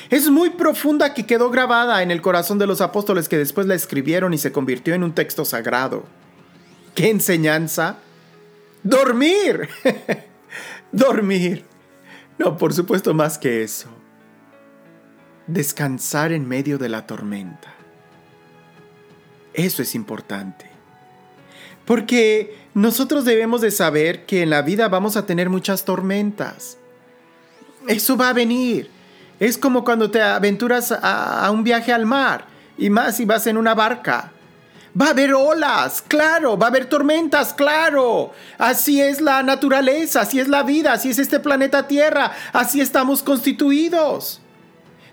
es 0.10 0.29
muy 0.29 0.50
profunda 0.50 1.13
que 1.13 1.25
quedó 1.25 1.51
grabada 1.51 2.01
en 2.01 2.10
el 2.10 2.21
corazón 2.21 2.57
de 2.57 2.67
los 2.67 2.81
apóstoles 2.81 3.29
que 3.29 3.38
después 3.38 3.67
la 3.67 3.75
escribieron 3.75 4.33
y 4.33 4.38
se 4.39 4.51
convirtió 4.51 4.95
en 4.95 5.03
un 5.03 5.13
texto 5.13 5.45
sagrado. 5.45 6.03
¿Qué 6.95 7.10
enseñanza? 7.10 7.98
Dormir. 8.81 9.69
Dormir. 10.91 11.65
No, 12.39 12.57
por 12.57 12.74
supuesto 12.74 13.13
más 13.13 13.38
que 13.38 13.62
eso. 13.62 13.89
Descansar 15.45 16.31
en 16.31 16.48
medio 16.48 16.79
de 16.79 16.89
la 16.89 17.05
tormenta. 17.05 17.74
Eso 19.53 19.83
es 19.83 19.93
importante. 19.93 20.70
Porque 21.85 22.57
nosotros 22.73 23.25
debemos 23.25 23.61
de 23.61 23.71
saber 23.71 24.25
que 24.25 24.43
en 24.43 24.50
la 24.50 24.61
vida 24.61 24.88
vamos 24.88 25.17
a 25.17 25.25
tener 25.25 25.50
muchas 25.50 25.83
tormentas. 25.83 26.77
Eso 27.88 28.15
va 28.15 28.29
a 28.29 28.33
venir. 28.33 28.89
Es 29.39 29.57
como 29.57 29.83
cuando 29.83 30.11
te 30.11 30.21
aventuras 30.21 30.91
a, 30.91 31.50
un 31.51 31.63
viaje 31.63 31.91
al 31.91 32.05
mar, 32.05 32.45
y 32.77 32.89
más 32.89 33.17
si 33.17 33.25
vas 33.25 33.47
en 33.47 33.57
una 33.57 33.73
barca. 33.73 34.31
Va 35.00 35.07
a 35.07 35.09
haber 35.09 35.33
olas, 35.33 36.03
claro, 36.07 36.57
va 36.57 36.67
a 36.67 36.69
haber 36.69 36.85
tormentas, 36.85 37.53
claro. 37.53 38.33
Así 38.57 39.01
es 39.01 39.19
la 39.19 39.41
naturaleza, 39.41 40.21
así 40.21 40.39
es 40.39 40.47
la 40.47 40.63
vida, 40.63 40.93
así 40.93 41.09
es 41.09 41.17
este 41.17 41.39
planeta 41.39 41.88
Tierra, 41.88 42.31
así 42.53 42.81
estamos 42.81 43.23
constituidos. 43.23 44.41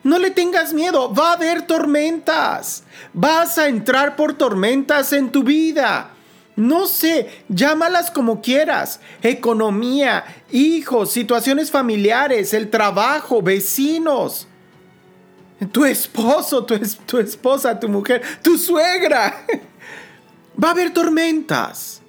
No 0.03 0.19
le 0.19 0.31
tengas 0.31 0.73
miedo, 0.73 1.13
va 1.13 1.31
a 1.31 1.35
haber 1.35 1.63
tormentas. 1.63 2.85
Vas 3.13 3.59
a 3.59 3.69
entrar 3.69 4.15
por 4.15 4.35
tormentas 4.35 5.13
en 5.13 5.31
tu 5.31 5.43
vida. 5.43 6.11
No 6.59 6.89
sé, 6.89 7.45
llámalas 7.49 8.11
como 8.11 8.43
quieras. 8.43 8.99
Economía, 9.23 10.25
hijos, 10.51 11.13
situaciones 11.13 11.71
familiares, 11.71 12.53
el 12.53 12.69
trabajo, 12.69 13.41
vecinos. 13.41 14.49
Tu 15.71 15.85
esposo, 15.85 16.65
tu, 16.65 17.19
esposa, 17.19 17.79
tu 17.79 17.89
mujer, 17.89 18.23
tu 18.43 18.59
suegra. 18.59 19.47
Va 20.63 20.69
a 20.69 20.71
haber 20.73 20.93
tormentas. 20.93 22.03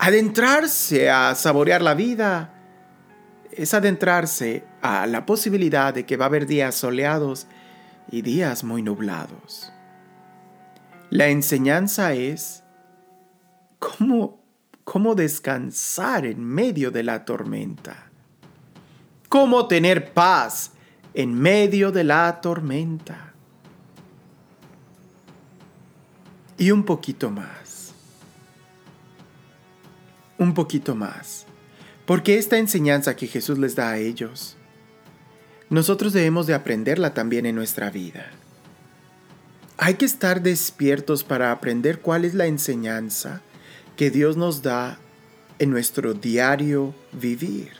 Adentrarse 0.00 1.08
a 1.08 1.36
saborear 1.36 1.80
la 1.80 1.94
vida 1.94 2.52
es 3.52 3.72
adentrarse 3.72 4.64
a 4.82 5.06
la 5.06 5.26
posibilidad 5.26 5.94
de 5.94 6.04
que 6.04 6.16
va 6.16 6.24
a 6.24 6.26
haber 6.28 6.46
días 6.46 6.74
soleados 6.74 7.46
y 8.10 8.22
días 8.22 8.64
muy 8.64 8.82
nublados. 8.82 9.72
La 11.10 11.28
enseñanza 11.28 12.14
es 12.14 12.63
¿Cómo, 13.84 14.42
cómo 14.84 15.14
descansar 15.14 16.24
en 16.24 16.42
medio 16.42 16.90
de 16.90 17.02
la 17.02 17.24
tormenta? 17.26 18.10
¿Cómo 19.28 19.68
tener 19.68 20.12
paz 20.14 20.72
en 21.12 21.34
medio 21.34 21.92
de 21.92 22.04
la 22.04 22.40
tormenta? 22.40 23.34
Y 26.56 26.70
un 26.70 26.84
poquito 26.84 27.30
más. 27.30 27.92
Un 30.38 30.54
poquito 30.54 30.94
más. 30.94 31.44
Porque 32.06 32.38
esta 32.38 32.56
enseñanza 32.56 33.16
que 33.16 33.26
Jesús 33.26 33.58
les 33.58 33.74
da 33.74 33.90
a 33.90 33.98
ellos, 33.98 34.56
nosotros 35.68 36.14
debemos 36.14 36.46
de 36.46 36.54
aprenderla 36.54 37.12
también 37.12 37.44
en 37.44 37.54
nuestra 37.54 37.90
vida. 37.90 38.30
Hay 39.76 39.94
que 39.94 40.06
estar 40.06 40.40
despiertos 40.40 41.22
para 41.22 41.52
aprender 41.52 42.00
cuál 42.00 42.24
es 42.24 42.32
la 42.32 42.46
enseñanza 42.46 43.42
que 43.96 44.10
Dios 44.10 44.36
nos 44.36 44.62
da 44.62 44.98
en 45.58 45.70
nuestro 45.70 46.14
diario 46.14 46.94
vivir, 47.12 47.70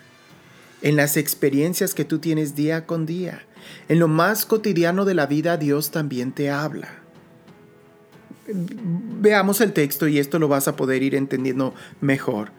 en 0.83 0.97
las 0.97 1.17
experiencias 1.17 1.95
que 1.95 2.05
tú 2.05 2.19
tienes 2.19 2.55
día 2.55 2.87
con 2.87 3.07
día. 3.07 3.43
En 3.89 3.99
lo 3.99 4.09
más 4.09 4.45
cotidiano 4.45 5.05
de 5.05 5.15
la 5.15 5.27
vida 5.27 5.57
Dios 5.57 5.91
también 5.91 6.33
te 6.33 6.51
habla. 6.51 6.89
Veamos 8.47 9.61
el 9.61 9.73
texto 9.73 10.07
y 10.07 10.19
esto 10.19 10.39
lo 10.39 10.49
vas 10.49 10.69
a 10.69 10.77
poder 10.77 11.03
ir 11.03 11.15
entendiendo 11.15 11.75
mejor. 12.01 12.51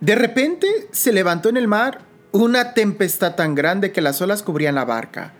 De 0.00 0.14
repente 0.14 0.66
se 0.90 1.12
levantó 1.12 1.48
en 1.48 1.56
el 1.56 1.68
mar 1.68 2.00
una 2.32 2.74
tempestad 2.74 3.36
tan 3.36 3.54
grande 3.54 3.92
que 3.92 4.00
las 4.00 4.20
olas 4.20 4.42
cubrían 4.42 4.74
la 4.74 4.84
barca, 4.84 5.32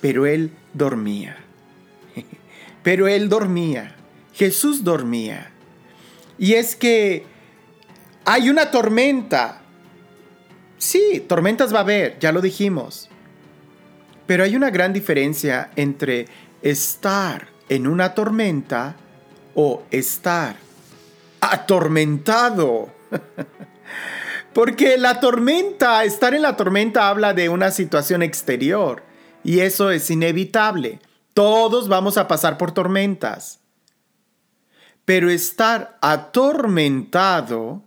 pero 0.00 0.26
él 0.26 0.50
dormía. 0.74 1.36
Pero 2.82 3.06
él 3.06 3.28
dormía. 3.28 3.97
Jesús 4.38 4.84
dormía. 4.84 5.50
Y 6.38 6.54
es 6.54 6.76
que 6.76 7.26
hay 8.24 8.48
una 8.48 8.70
tormenta. 8.70 9.62
Sí, 10.78 11.24
tormentas 11.28 11.74
va 11.74 11.78
a 11.78 11.82
haber, 11.82 12.20
ya 12.20 12.30
lo 12.30 12.40
dijimos. 12.40 13.08
Pero 14.26 14.44
hay 14.44 14.54
una 14.54 14.70
gran 14.70 14.92
diferencia 14.92 15.70
entre 15.74 16.26
estar 16.62 17.48
en 17.68 17.88
una 17.88 18.14
tormenta 18.14 18.94
o 19.56 19.82
estar 19.90 20.56
atormentado. 21.40 22.90
Porque 24.54 24.98
la 24.98 25.18
tormenta, 25.18 26.04
estar 26.04 26.32
en 26.34 26.42
la 26.42 26.56
tormenta 26.56 27.08
habla 27.08 27.34
de 27.34 27.48
una 27.48 27.72
situación 27.72 28.22
exterior 28.22 29.02
y 29.42 29.60
eso 29.60 29.90
es 29.90 30.10
inevitable. 30.10 31.00
Todos 31.34 31.88
vamos 31.88 32.18
a 32.18 32.28
pasar 32.28 32.56
por 32.56 32.70
tormentas. 32.70 33.57
Pero 35.08 35.30
estar 35.30 35.96
atormentado 36.02 37.82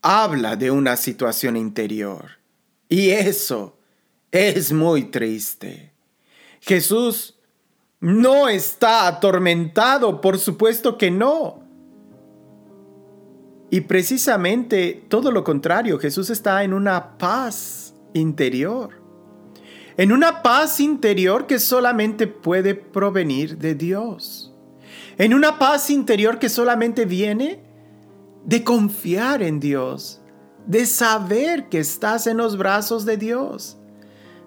habla 0.00 0.54
de 0.54 0.70
una 0.70 0.94
situación 0.94 1.56
interior. 1.56 2.38
Y 2.88 3.10
eso 3.10 3.76
es 4.30 4.72
muy 4.72 5.06
triste. 5.06 5.92
Jesús 6.60 7.34
no 7.98 8.48
está 8.48 9.08
atormentado, 9.08 10.20
por 10.20 10.38
supuesto 10.38 10.96
que 10.96 11.10
no. 11.10 11.64
Y 13.68 13.80
precisamente 13.80 15.06
todo 15.08 15.32
lo 15.32 15.42
contrario, 15.42 15.98
Jesús 15.98 16.30
está 16.30 16.62
en 16.62 16.74
una 16.74 17.18
paz 17.18 17.92
interior. 18.12 19.02
En 19.96 20.12
una 20.12 20.44
paz 20.44 20.78
interior 20.78 21.48
que 21.48 21.58
solamente 21.58 22.28
puede 22.28 22.76
provenir 22.76 23.58
de 23.58 23.74
Dios. 23.74 24.53
En 25.18 25.34
una 25.34 25.58
paz 25.58 25.90
interior 25.90 26.38
que 26.38 26.48
solamente 26.48 27.04
viene 27.04 27.62
de 28.44 28.64
confiar 28.64 29.42
en 29.42 29.60
Dios, 29.60 30.20
de 30.66 30.86
saber 30.86 31.68
que 31.68 31.78
estás 31.78 32.26
en 32.26 32.36
los 32.36 32.56
brazos 32.56 33.04
de 33.04 33.16
Dios, 33.16 33.78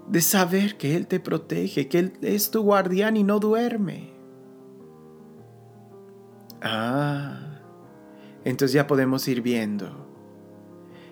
de 0.08 0.22
saber 0.22 0.78
que 0.78 0.96
Él 0.96 1.08
te 1.08 1.20
protege, 1.20 1.88
que 1.88 2.00
Él 2.00 2.14
es 2.22 2.52
tu 2.52 2.62
guardián 2.62 3.18
y 3.18 3.24
no 3.24 3.40
duerme. 3.40 4.14
Ah, 6.62 7.62
entonces 8.44 8.74
ya 8.74 8.88
podemos 8.88 9.28
ir 9.28 9.42
viendo. 9.42 10.08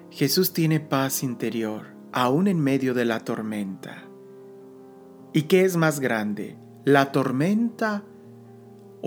Jesús 0.09 0.53
tiene 0.53 0.79
paz 0.79 1.23
interior, 1.23 1.87
aún 2.11 2.47
en 2.47 2.59
medio 2.59 2.93
de 2.93 3.05
la 3.05 3.19
tormenta. 3.19 4.03
¿Y 5.33 5.43
qué 5.43 5.65
es 5.65 5.75
más 5.75 5.99
grande, 5.99 6.57
la 6.85 7.11
tormenta 7.11 8.03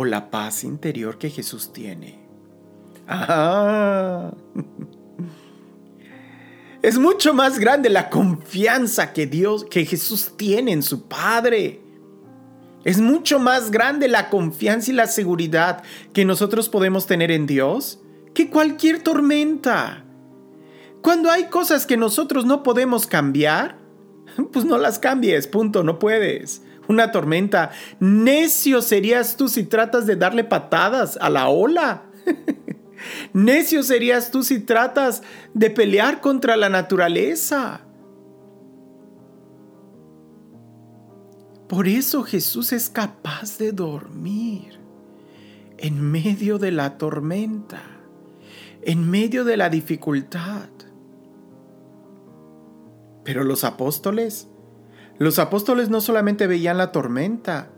o 0.00 0.04
la 0.04 0.30
paz 0.30 0.62
interior 0.62 1.18
que 1.18 1.28
Jesús 1.28 1.72
tiene? 1.72 2.20
Ah. 3.08 4.32
Es 6.82 6.96
mucho 7.00 7.34
más 7.34 7.58
grande 7.58 7.88
la 7.88 8.08
confianza 8.08 9.12
que 9.12 9.26
Dios, 9.26 9.64
que 9.64 9.84
Jesús 9.84 10.34
tiene 10.36 10.70
en 10.70 10.84
su 10.84 11.08
Padre. 11.08 11.80
Es 12.84 13.00
mucho 13.00 13.40
más 13.40 13.72
grande 13.72 14.06
la 14.06 14.30
confianza 14.30 14.92
y 14.92 14.94
la 14.94 15.08
seguridad 15.08 15.82
que 16.12 16.24
nosotros 16.24 16.68
podemos 16.68 17.08
tener 17.08 17.32
en 17.32 17.48
Dios 17.48 17.98
que 18.34 18.50
cualquier 18.50 19.02
tormenta. 19.02 20.04
Cuando 21.02 21.28
hay 21.28 21.46
cosas 21.46 21.86
que 21.86 21.96
nosotros 21.96 22.44
no 22.44 22.62
podemos 22.62 23.08
cambiar, 23.08 23.78
pues 24.52 24.64
no 24.64 24.78
las 24.78 25.00
cambies, 25.00 25.48
punto, 25.48 25.82
no 25.82 25.98
puedes. 25.98 26.62
Una 26.88 27.12
tormenta. 27.12 27.70
Necio 28.00 28.82
serías 28.82 29.36
tú 29.36 29.48
si 29.48 29.64
tratas 29.64 30.06
de 30.06 30.16
darle 30.16 30.44
patadas 30.44 31.18
a 31.20 31.30
la 31.30 31.48
ola. 31.48 32.04
Necio 33.32 33.82
serías 33.82 34.30
tú 34.30 34.42
si 34.42 34.60
tratas 34.60 35.22
de 35.54 35.70
pelear 35.70 36.20
contra 36.20 36.56
la 36.56 36.68
naturaleza. 36.68 37.82
Por 41.68 41.86
eso 41.86 42.22
Jesús 42.22 42.72
es 42.72 42.88
capaz 42.88 43.58
de 43.58 43.72
dormir 43.72 44.80
en 45.76 46.00
medio 46.00 46.58
de 46.58 46.72
la 46.72 46.96
tormenta, 46.96 47.82
en 48.82 49.08
medio 49.08 49.44
de 49.44 49.58
la 49.58 49.68
dificultad. 49.68 50.68
Pero 53.22 53.44
los 53.44 53.64
apóstoles, 53.64 54.47
los 55.18 55.38
apóstoles 55.38 55.90
no 55.90 56.00
solamente 56.00 56.46
veían 56.46 56.78
la 56.78 56.92
tormenta, 56.92 57.70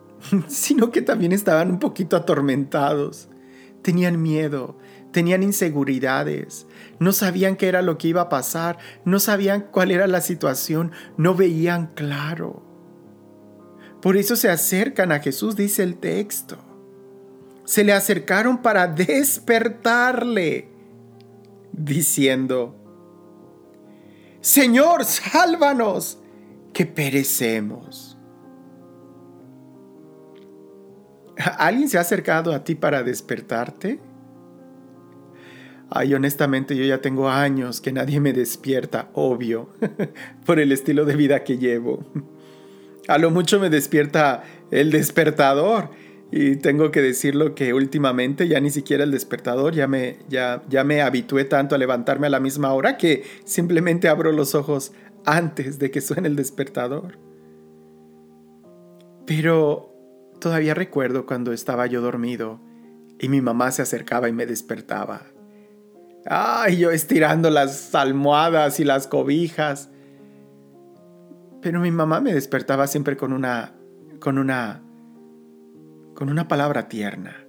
sino 0.48 0.90
que 0.90 1.02
también 1.02 1.32
estaban 1.32 1.70
un 1.70 1.78
poquito 1.78 2.16
atormentados. 2.16 3.28
Tenían 3.82 4.22
miedo, 4.22 4.76
tenían 5.10 5.42
inseguridades, 5.42 6.66
no 6.98 7.12
sabían 7.12 7.56
qué 7.56 7.68
era 7.68 7.82
lo 7.82 7.98
que 7.98 8.08
iba 8.08 8.22
a 8.22 8.28
pasar, 8.28 8.78
no 9.04 9.18
sabían 9.18 9.66
cuál 9.70 9.90
era 9.90 10.06
la 10.06 10.20
situación, 10.20 10.92
no 11.16 11.34
veían 11.34 11.88
claro. 11.88 12.62
Por 14.00 14.16
eso 14.16 14.36
se 14.36 14.50
acercan 14.50 15.12
a 15.12 15.20
Jesús, 15.20 15.56
dice 15.56 15.82
el 15.82 15.96
texto. 15.96 16.58
Se 17.64 17.84
le 17.84 17.92
acercaron 17.92 18.58
para 18.58 18.88
despertarle, 18.88 20.68
diciendo, 21.72 22.76
Señor, 24.40 25.04
sálvanos, 25.04 26.21
que 26.72 26.86
perecemos. 26.86 28.18
¿Alguien 31.36 31.88
se 31.88 31.98
ha 31.98 32.02
acercado 32.02 32.52
a 32.52 32.62
ti 32.62 32.74
para 32.74 33.02
despertarte? 33.02 34.00
Ay, 35.90 36.14
honestamente 36.14 36.74
yo 36.76 36.84
ya 36.84 37.00
tengo 37.00 37.28
años 37.28 37.80
que 37.80 37.92
nadie 37.92 38.20
me 38.20 38.32
despierta, 38.32 39.10
obvio, 39.12 39.68
por 40.46 40.58
el 40.58 40.72
estilo 40.72 41.04
de 41.04 41.16
vida 41.16 41.44
que 41.44 41.58
llevo. 41.58 42.04
A 43.08 43.18
lo 43.18 43.30
mucho 43.30 43.60
me 43.60 43.68
despierta 43.68 44.42
el 44.70 44.90
despertador 44.90 45.90
y 46.30 46.56
tengo 46.56 46.90
que 46.90 47.02
decirlo 47.02 47.54
que 47.54 47.74
últimamente 47.74 48.48
ya 48.48 48.58
ni 48.58 48.70
siquiera 48.70 49.04
el 49.04 49.10
despertador, 49.10 49.74
ya 49.74 49.86
me, 49.86 50.16
ya, 50.30 50.62
ya 50.70 50.82
me 50.82 51.02
habitué 51.02 51.44
tanto 51.44 51.74
a 51.74 51.78
levantarme 51.78 52.26
a 52.28 52.30
la 52.30 52.40
misma 52.40 52.72
hora 52.72 52.96
que 52.96 53.24
simplemente 53.44 54.08
abro 54.08 54.32
los 54.32 54.54
ojos 54.54 54.92
antes 55.24 55.78
de 55.78 55.90
que 55.90 56.00
suene 56.00 56.28
el 56.28 56.36
despertador. 56.36 57.18
Pero 59.26 59.94
todavía 60.40 60.74
recuerdo 60.74 61.26
cuando 61.26 61.52
estaba 61.52 61.86
yo 61.86 62.00
dormido 62.00 62.60
y 63.18 63.28
mi 63.28 63.40
mamá 63.40 63.70
se 63.70 63.82
acercaba 63.82 64.28
y 64.28 64.32
me 64.32 64.46
despertaba. 64.46 65.22
Ay, 66.26 66.78
yo 66.78 66.90
estirando 66.90 67.50
las 67.50 67.94
almohadas 67.94 68.80
y 68.80 68.84
las 68.84 69.06
cobijas. 69.06 69.90
Pero 71.60 71.80
mi 71.80 71.90
mamá 71.90 72.20
me 72.20 72.34
despertaba 72.34 72.86
siempre 72.86 73.16
con 73.16 73.32
una 73.32 73.74
con 74.20 74.38
una 74.38 74.82
con 76.14 76.28
una 76.28 76.48
palabra 76.48 76.88
tierna. 76.88 77.46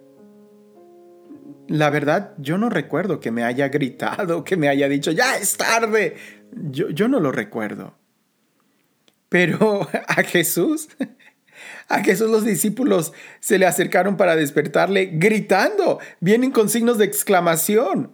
La 1.67 1.89
verdad, 1.89 2.33
yo 2.37 2.57
no 2.57 2.69
recuerdo 2.69 3.19
que 3.19 3.31
me 3.31 3.43
haya 3.43 3.69
gritado, 3.69 4.43
que 4.43 4.57
me 4.57 4.67
haya 4.67 4.89
dicho, 4.89 5.11
ya 5.11 5.37
es 5.37 5.55
tarde. 5.57 6.17
Yo, 6.51 6.89
yo 6.89 7.07
no 7.07 7.19
lo 7.19 7.31
recuerdo. 7.31 7.95
Pero 9.29 9.87
a 10.07 10.23
Jesús, 10.23 10.89
a 11.87 12.03
Jesús 12.03 12.29
los 12.29 12.45
discípulos 12.45 13.13
se 13.39 13.57
le 13.57 13.65
acercaron 13.65 14.17
para 14.17 14.35
despertarle 14.35 15.05
gritando. 15.13 15.99
Vienen 16.19 16.51
con 16.51 16.69
signos 16.69 16.97
de 16.97 17.05
exclamación. 17.05 18.11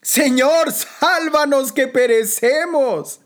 Señor, 0.00 0.72
sálvanos 0.72 1.72
que 1.72 1.88
perecemos. 1.88 3.20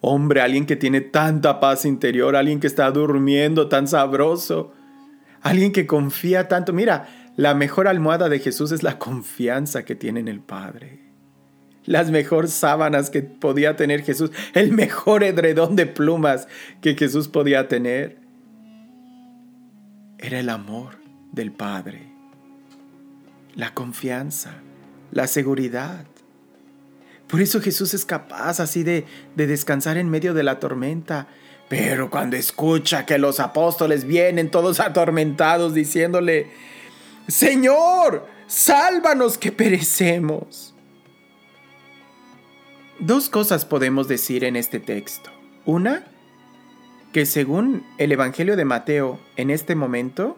Hombre, 0.00 0.40
alguien 0.40 0.66
que 0.66 0.74
tiene 0.74 1.00
tanta 1.00 1.60
paz 1.60 1.84
interior, 1.84 2.34
alguien 2.34 2.58
que 2.58 2.66
está 2.66 2.90
durmiendo 2.90 3.68
tan 3.68 3.86
sabroso, 3.86 4.72
alguien 5.42 5.70
que 5.70 5.86
confía 5.86 6.48
tanto. 6.48 6.72
Mira, 6.72 7.21
la 7.36 7.54
mejor 7.54 7.88
almohada 7.88 8.28
de 8.28 8.38
Jesús 8.38 8.72
es 8.72 8.82
la 8.82 8.98
confianza 8.98 9.84
que 9.84 9.94
tiene 9.94 10.20
en 10.20 10.28
el 10.28 10.40
Padre. 10.40 11.00
Las 11.84 12.10
mejores 12.10 12.52
sábanas 12.52 13.10
que 13.10 13.22
podía 13.22 13.74
tener 13.76 14.02
Jesús, 14.02 14.30
el 14.54 14.72
mejor 14.72 15.24
edredón 15.24 15.74
de 15.74 15.86
plumas 15.86 16.46
que 16.80 16.94
Jesús 16.94 17.28
podía 17.28 17.68
tener, 17.68 18.18
era 20.18 20.38
el 20.38 20.48
amor 20.48 20.98
del 21.32 21.50
Padre, 21.50 22.12
la 23.56 23.74
confianza 23.74 24.62
la 25.12 25.26
seguridad. 25.26 26.06
Por 27.28 27.40
eso 27.40 27.60
Jesús 27.60 27.94
es 27.94 28.04
capaz 28.04 28.60
así 28.60 28.82
de, 28.82 29.06
de 29.36 29.46
descansar 29.46 29.96
en 29.96 30.10
medio 30.10 30.34
de 30.34 30.42
la 30.42 30.58
tormenta. 30.58 31.28
Pero 31.68 32.10
cuando 32.10 32.36
escucha 32.36 33.06
que 33.06 33.18
los 33.18 33.40
apóstoles 33.40 34.04
vienen 34.04 34.50
todos 34.50 34.80
atormentados 34.80 35.74
diciéndole, 35.74 36.50
Señor, 37.28 38.26
sálvanos 38.46 39.38
que 39.38 39.52
perecemos. 39.52 40.74
Dos 42.98 43.28
cosas 43.28 43.64
podemos 43.64 44.08
decir 44.08 44.44
en 44.44 44.56
este 44.56 44.80
texto. 44.80 45.30
Una, 45.64 46.04
que 47.12 47.26
según 47.26 47.84
el 47.98 48.12
Evangelio 48.12 48.56
de 48.56 48.64
Mateo, 48.64 49.20
en 49.36 49.50
este 49.50 49.74
momento, 49.74 50.36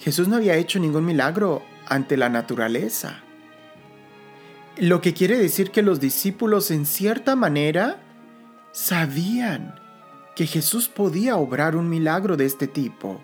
Jesús 0.00 0.28
no 0.28 0.36
había 0.36 0.56
hecho 0.56 0.78
ningún 0.78 1.04
milagro 1.04 1.62
ante 1.86 2.16
la 2.16 2.28
naturaleza. 2.28 3.22
Lo 4.76 5.00
que 5.00 5.14
quiere 5.14 5.38
decir 5.38 5.70
que 5.70 5.82
los 5.82 6.00
discípulos 6.00 6.70
en 6.70 6.86
cierta 6.86 7.36
manera 7.36 8.02
sabían 8.72 9.74
que 10.34 10.46
Jesús 10.46 10.88
podía 10.88 11.36
obrar 11.36 11.76
un 11.76 11.88
milagro 11.88 12.36
de 12.36 12.46
este 12.46 12.66
tipo, 12.66 13.20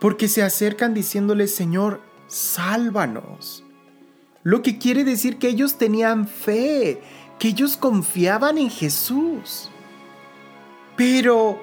porque 0.00 0.28
se 0.28 0.42
acercan 0.42 0.94
diciéndole, 0.94 1.46
Señor, 1.46 2.00
sálvanos. 2.26 3.62
Lo 4.42 4.62
que 4.62 4.78
quiere 4.78 5.04
decir 5.04 5.38
que 5.38 5.48
ellos 5.48 5.76
tenían 5.76 6.26
fe, 6.26 7.02
que 7.38 7.48
ellos 7.48 7.76
confiaban 7.76 8.56
en 8.56 8.70
Jesús. 8.70 9.70
Pero, 10.96 11.62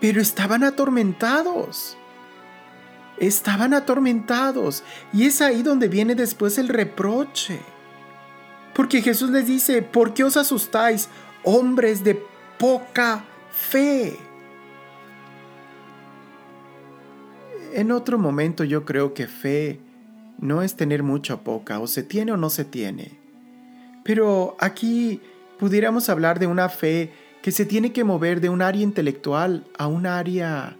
pero 0.00 0.20
estaban 0.20 0.62
atormentados. 0.62 1.98
Estaban 3.18 3.74
atormentados. 3.74 4.84
Y 5.12 5.26
es 5.26 5.42
ahí 5.42 5.62
donde 5.62 5.88
viene 5.88 6.14
después 6.14 6.56
el 6.56 6.68
reproche. 6.68 7.58
Porque 8.74 9.02
Jesús 9.02 9.30
les 9.30 9.46
dice, 9.46 9.82
¿por 9.82 10.14
qué 10.14 10.22
os 10.22 10.36
asustáis, 10.36 11.08
hombres 11.42 12.04
de 12.04 12.22
poca 12.58 13.24
fe? 13.50 14.25
En 17.76 17.92
otro 17.92 18.18
momento 18.18 18.64
yo 18.64 18.86
creo 18.86 19.12
que 19.12 19.26
fe 19.26 19.80
no 20.38 20.62
es 20.62 20.76
tener 20.76 21.02
mucha 21.02 21.34
o 21.34 21.42
poca, 21.42 21.78
o 21.78 21.86
se 21.86 22.02
tiene 22.02 22.32
o 22.32 22.38
no 22.38 22.48
se 22.48 22.64
tiene. 22.64 23.20
Pero 24.02 24.56
aquí 24.60 25.20
pudiéramos 25.58 26.08
hablar 26.08 26.38
de 26.38 26.46
una 26.46 26.70
fe 26.70 27.12
que 27.42 27.52
se 27.52 27.66
tiene 27.66 27.92
que 27.92 28.02
mover 28.02 28.40
de 28.40 28.48
un 28.48 28.62
área 28.62 28.82
intelectual 28.82 29.66
a 29.76 29.88
un 29.88 30.06
área 30.06 30.74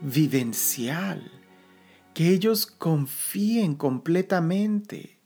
vivencial, 0.00 1.28
que 2.14 2.28
ellos 2.28 2.66
confíen 2.66 3.74
completamente. 3.74 5.18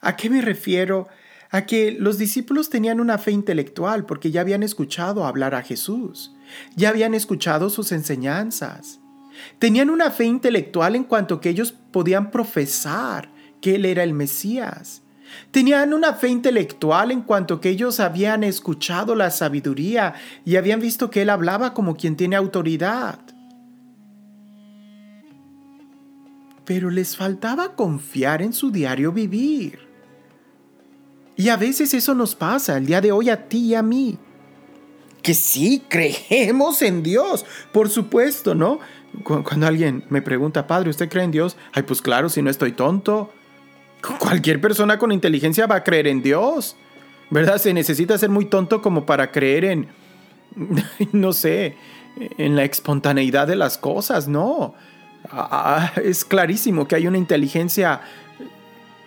¿A 0.00 0.16
qué 0.16 0.30
me 0.30 0.40
refiero? 0.40 1.08
A 1.50 1.66
que 1.66 1.92
los 1.92 2.16
discípulos 2.16 2.70
tenían 2.70 3.00
una 3.00 3.18
fe 3.18 3.32
intelectual 3.32 4.06
porque 4.06 4.30
ya 4.30 4.40
habían 4.40 4.62
escuchado 4.62 5.26
hablar 5.26 5.54
a 5.54 5.60
Jesús, 5.60 6.34
ya 6.74 6.88
habían 6.88 7.12
escuchado 7.12 7.68
sus 7.68 7.92
enseñanzas, 7.92 9.01
Tenían 9.58 9.90
una 9.90 10.10
fe 10.10 10.24
intelectual 10.24 10.96
en 10.96 11.04
cuanto 11.04 11.40
que 11.40 11.50
ellos 11.50 11.72
podían 11.90 12.30
profesar 12.30 13.30
que 13.60 13.76
Él 13.76 13.84
era 13.84 14.02
el 14.02 14.12
Mesías. 14.12 15.02
Tenían 15.50 15.94
una 15.94 16.14
fe 16.14 16.28
intelectual 16.28 17.10
en 17.10 17.22
cuanto 17.22 17.60
que 17.60 17.70
ellos 17.70 18.00
habían 18.00 18.44
escuchado 18.44 19.14
la 19.14 19.30
sabiduría 19.30 20.14
y 20.44 20.56
habían 20.56 20.80
visto 20.80 21.10
que 21.10 21.22
Él 21.22 21.30
hablaba 21.30 21.74
como 21.74 21.96
quien 21.96 22.16
tiene 22.16 22.36
autoridad. 22.36 23.18
Pero 26.64 26.90
les 26.90 27.16
faltaba 27.16 27.74
confiar 27.74 28.42
en 28.42 28.52
su 28.52 28.70
diario 28.70 29.12
vivir. 29.12 29.80
Y 31.36 31.48
a 31.48 31.56
veces 31.56 31.92
eso 31.94 32.14
nos 32.14 32.34
pasa 32.34 32.76
el 32.76 32.86
día 32.86 33.00
de 33.00 33.12
hoy 33.12 33.30
a 33.30 33.48
ti 33.48 33.66
y 33.66 33.74
a 33.74 33.82
mí. 33.82 34.18
Que 35.22 35.34
sí, 35.34 35.82
creemos 35.88 36.82
en 36.82 37.02
Dios, 37.02 37.44
por 37.72 37.88
supuesto, 37.88 38.54
¿no? 38.54 38.80
Cuando 39.24 39.66
alguien 39.66 40.04
me 40.08 40.22
pregunta, 40.22 40.66
padre, 40.66 40.90
¿usted 40.90 41.08
cree 41.08 41.24
en 41.24 41.30
Dios? 41.30 41.56
Ay, 41.72 41.82
pues 41.82 42.00
claro, 42.00 42.28
si 42.28 42.42
no 42.42 42.50
estoy 42.50 42.72
tonto. 42.72 43.32
Cualquier 44.18 44.60
persona 44.60 44.98
con 44.98 45.12
inteligencia 45.12 45.66
va 45.66 45.76
a 45.76 45.84
creer 45.84 46.06
en 46.06 46.22
Dios. 46.22 46.76
¿Verdad? 47.30 47.58
Se 47.58 47.72
necesita 47.72 48.18
ser 48.18 48.30
muy 48.30 48.46
tonto 48.46 48.82
como 48.82 49.06
para 49.06 49.30
creer 49.30 49.64
en, 49.64 49.88
no 51.12 51.32
sé, 51.32 51.76
en 52.38 52.56
la 52.56 52.64
espontaneidad 52.64 53.46
de 53.46 53.56
las 53.56 53.78
cosas, 53.78 54.28
no. 54.28 54.74
Ah, 55.30 55.92
es 56.02 56.24
clarísimo 56.24 56.86
que 56.88 56.96
hay 56.96 57.06
una 57.06 57.18
inteligencia 57.18 58.00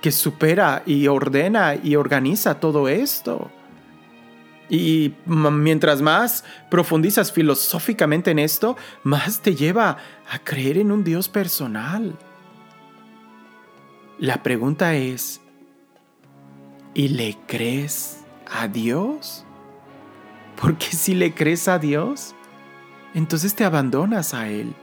que 0.02 0.12
supera 0.12 0.84
y 0.86 1.08
ordena 1.08 1.76
y 1.76 1.96
organiza 1.96 2.60
todo 2.60 2.88
esto. 2.88 3.50
Y 4.70 5.14
mientras 5.26 6.02
más 6.02 6.44
profundizas 6.72 7.32
filosóficamente 7.32 8.32
en 8.32 8.40
esto, 8.40 8.76
más 9.04 9.42
te 9.42 9.56
lleva 9.56 9.98
a 10.30 10.40
creer 10.40 10.78
en 10.78 10.92
un 10.92 11.04
Dios 11.04 11.30
personal. 11.30 12.18
La 14.18 14.42
pregunta 14.42 14.96
es, 14.96 15.42
¿y 16.94 17.10
le 17.10 17.38
crees 17.48 18.24
a 18.52 18.68
Dios? 18.68 19.46
Porque 20.60 20.88
si 20.88 21.14
le 21.14 21.34
crees 21.34 21.68
a 21.68 21.78
Dios, 21.78 22.34
entonces 23.14 23.54
te 23.56 23.66
abandonas 23.66 24.34
a 24.34 24.50
Él 24.50 24.74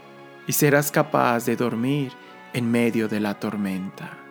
y 0.46 0.52
serás 0.52 0.92
capaz 0.92 1.44
de 1.46 1.56
dormir 1.56 2.12
en 2.52 2.70
medio 2.70 3.08
de 3.08 3.20
la 3.20 3.40
tormenta. 3.40 4.21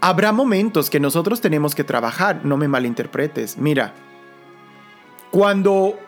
Habrá 0.00 0.32
momentos 0.32 0.90
que 0.90 1.00
nosotros 1.00 1.40
tenemos 1.40 1.74
que 1.74 1.84
trabajar, 1.84 2.44
no 2.44 2.56
me 2.56 2.68
malinterpretes. 2.68 3.58
Mira, 3.58 3.92
cuando 5.30 5.98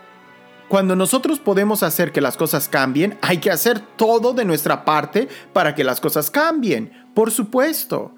cuando 0.68 0.94
nosotros 0.94 1.40
podemos 1.40 1.82
hacer 1.82 2.12
que 2.12 2.20
las 2.20 2.36
cosas 2.36 2.68
cambien, 2.68 3.18
hay 3.22 3.38
que 3.38 3.50
hacer 3.50 3.80
todo 3.80 4.34
de 4.34 4.44
nuestra 4.44 4.84
parte 4.84 5.28
para 5.52 5.74
que 5.74 5.82
las 5.82 6.00
cosas 6.00 6.30
cambien, 6.30 6.92
por 7.12 7.32
supuesto. 7.32 8.12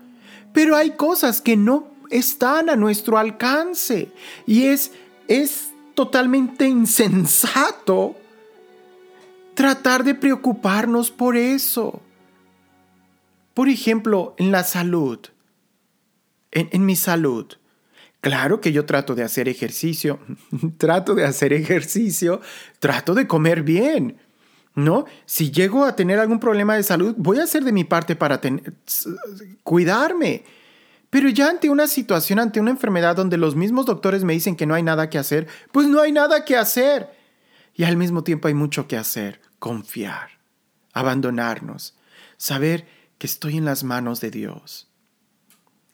Pero 0.52 0.76
hay 0.76 0.90
cosas 0.90 1.40
que 1.40 1.56
no 1.56 1.88
están 2.10 2.68
a 2.68 2.76
nuestro 2.76 3.16
alcance 3.16 4.12
y 4.46 4.64
es 4.64 4.92
es 5.28 5.72
totalmente 5.94 6.66
insensato 6.68 8.16
tratar 9.54 10.04
de 10.04 10.14
preocuparnos 10.14 11.10
por 11.10 11.38
eso. 11.38 12.02
Por 13.54 13.70
ejemplo, 13.70 14.34
en 14.36 14.50
la 14.50 14.62
salud 14.62 15.20
en, 16.52 16.86
mi 16.86 16.96
salud. 16.96 17.46
Claro 18.20 18.60
que 18.60 18.72
yo 18.72 18.84
trato 18.86 19.14
de 19.14 19.24
hacer 19.24 19.48
ejercicio, 19.48 20.20
trato 20.78 21.14
de 21.14 21.24
hacer 21.24 21.52
ejercicio, 21.52 22.40
trato 22.78 23.14
de 23.14 23.26
comer 23.26 23.62
bien. 23.62 24.18
¿No? 24.74 25.04
Si 25.26 25.50
llego 25.50 25.84
a 25.84 25.96
tener 25.96 26.18
algún 26.18 26.40
problema 26.40 26.76
de 26.76 26.82
salud, 26.82 27.14
voy 27.18 27.38
a 27.38 27.42
hacer 27.42 27.62
de 27.62 27.72
mi 27.72 27.84
parte 27.84 28.16
para 28.16 28.40
cuidarme. 29.62 30.44
Pero 31.10 31.28
ya 31.28 31.50
ante 31.50 31.68
una 31.68 31.86
situación, 31.86 32.38
ante 32.38 32.58
una 32.58 32.70
enfermedad 32.70 33.14
donde 33.14 33.36
los 33.36 33.54
mismos 33.54 33.84
doctores 33.84 34.24
me 34.24 34.32
dicen 34.32 34.56
que 34.56 34.64
no 34.64 34.72
hay 34.72 34.82
nada 34.82 35.10
que 35.10 35.18
hacer, 35.18 35.46
pues 35.70 35.86
no 35.88 36.00
hay 36.00 36.10
nada 36.10 36.46
que 36.46 36.56
hacer. 36.56 37.10
Y 37.74 37.84
al 37.84 37.98
mismo 37.98 38.24
tiempo 38.24 38.48
hay 38.48 38.54
mucho 38.54 38.88
que 38.88 38.96
hacer. 38.96 39.42
Confiar, 39.58 40.30
abandonarnos, 40.94 41.98
saber 42.38 42.86
que 43.18 43.26
estoy 43.26 43.58
en 43.58 43.66
las 43.66 43.84
manos 43.84 44.22
de 44.22 44.30
Dios. 44.30 44.91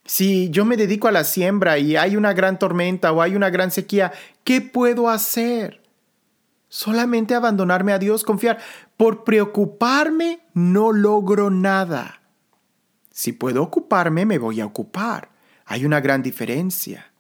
Si 0.09 0.49
yo 0.49 0.65
me 0.65 0.79
dedico 0.79 1.07
a 1.07 1.13
la 1.13 1.23
siembra 1.23 1.79
y 1.79 1.97
hay 1.97 2.17
una 2.17 2.33
gran 2.33 2.59
tormenta 2.59 3.13
o 3.13 3.21
hay 3.21 3.37
una 3.37 3.51
gran 3.51 3.71
sequía, 3.71 4.11
¿qué 4.43 4.63
puedo 4.63 5.11
hacer? 5.11 5.83
Solamente 6.71 7.35
abandonarme 7.35 7.93
a 7.93 7.99
Dios, 7.99 8.25
confiar. 8.25 8.57
Por 8.97 9.23
preocuparme 9.23 10.41
no 10.55 10.93
logro 10.93 11.51
nada. 11.51 12.23
Si 13.11 13.33
puedo 13.33 13.63
ocuparme, 13.63 14.25
me 14.25 14.39
voy 14.39 14.63
a 14.63 14.67
ocupar. 14.67 15.29
Hay 15.67 15.85
una 15.85 16.01
gran 16.01 16.23
diferencia. 16.23 17.13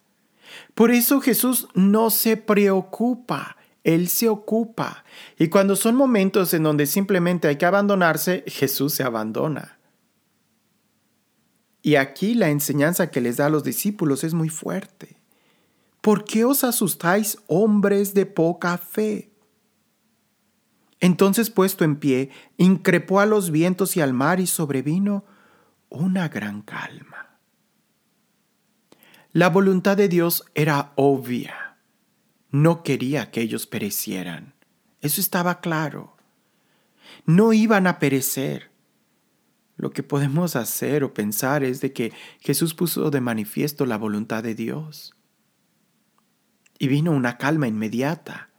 Por 0.74 0.90
eso 0.90 1.20
Jesús 1.20 1.68
no 1.74 2.08
se 2.08 2.38
preocupa, 2.38 3.58
Él 3.84 4.08
se 4.08 4.30
ocupa. 4.30 5.04
Y 5.38 5.48
cuando 5.48 5.76
son 5.76 5.94
momentos 5.94 6.54
en 6.54 6.62
donde 6.62 6.86
simplemente 6.86 7.48
hay 7.48 7.56
que 7.56 7.66
abandonarse, 7.66 8.44
Jesús 8.46 8.94
se 8.94 9.02
abandona. 9.02 9.77
Y 11.82 11.94
aquí 11.96 12.34
la 12.34 12.50
enseñanza 12.50 13.10
que 13.10 13.20
les 13.20 13.36
da 13.36 13.46
a 13.46 13.50
los 13.50 13.64
discípulos 13.64 14.24
es 14.24 14.34
muy 14.34 14.48
fuerte. 14.48 15.16
¿Por 16.00 16.24
qué 16.24 16.44
os 16.44 16.64
asustáis, 16.64 17.38
hombres 17.46 18.14
de 18.14 18.26
poca 18.26 18.78
fe? 18.78 19.30
Entonces, 21.00 21.50
puesto 21.50 21.84
en 21.84 21.96
pie, 21.96 22.30
increpó 22.56 23.20
a 23.20 23.26
los 23.26 23.50
vientos 23.50 23.96
y 23.96 24.00
al 24.00 24.12
mar 24.12 24.40
y 24.40 24.46
sobrevino 24.46 25.24
una 25.88 26.28
gran 26.28 26.62
calma. 26.62 27.38
La 29.32 29.48
voluntad 29.48 29.96
de 29.96 30.08
Dios 30.08 30.44
era 30.54 30.92
obvia. 30.96 31.76
No 32.50 32.82
quería 32.82 33.30
que 33.30 33.40
ellos 33.40 33.66
perecieran. 33.66 34.54
Eso 35.00 35.20
estaba 35.20 35.60
claro. 35.60 36.16
No 37.24 37.52
iban 37.52 37.86
a 37.86 37.98
perecer. 37.98 38.67
Lo 39.78 39.92
que 39.92 40.02
podemos 40.02 40.56
hacer 40.56 41.04
o 41.04 41.14
pensar 41.14 41.62
es 41.62 41.80
de 41.80 41.92
que 41.92 42.12
Jesús 42.40 42.74
puso 42.74 43.10
de 43.10 43.20
manifiesto 43.20 43.86
la 43.86 43.96
voluntad 43.96 44.42
de 44.42 44.56
Dios. 44.56 45.14
Y 46.80 46.88
vino 46.88 47.12
una 47.12 47.38
calma 47.38 47.68
inmediata. 47.68 48.50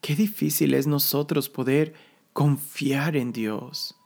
Qué 0.00 0.16
difícil 0.16 0.72
es 0.72 0.86
nosotros 0.86 1.50
poder 1.50 1.92
confiar 2.32 3.14
en 3.14 3.32
Dios. 3.32 4.00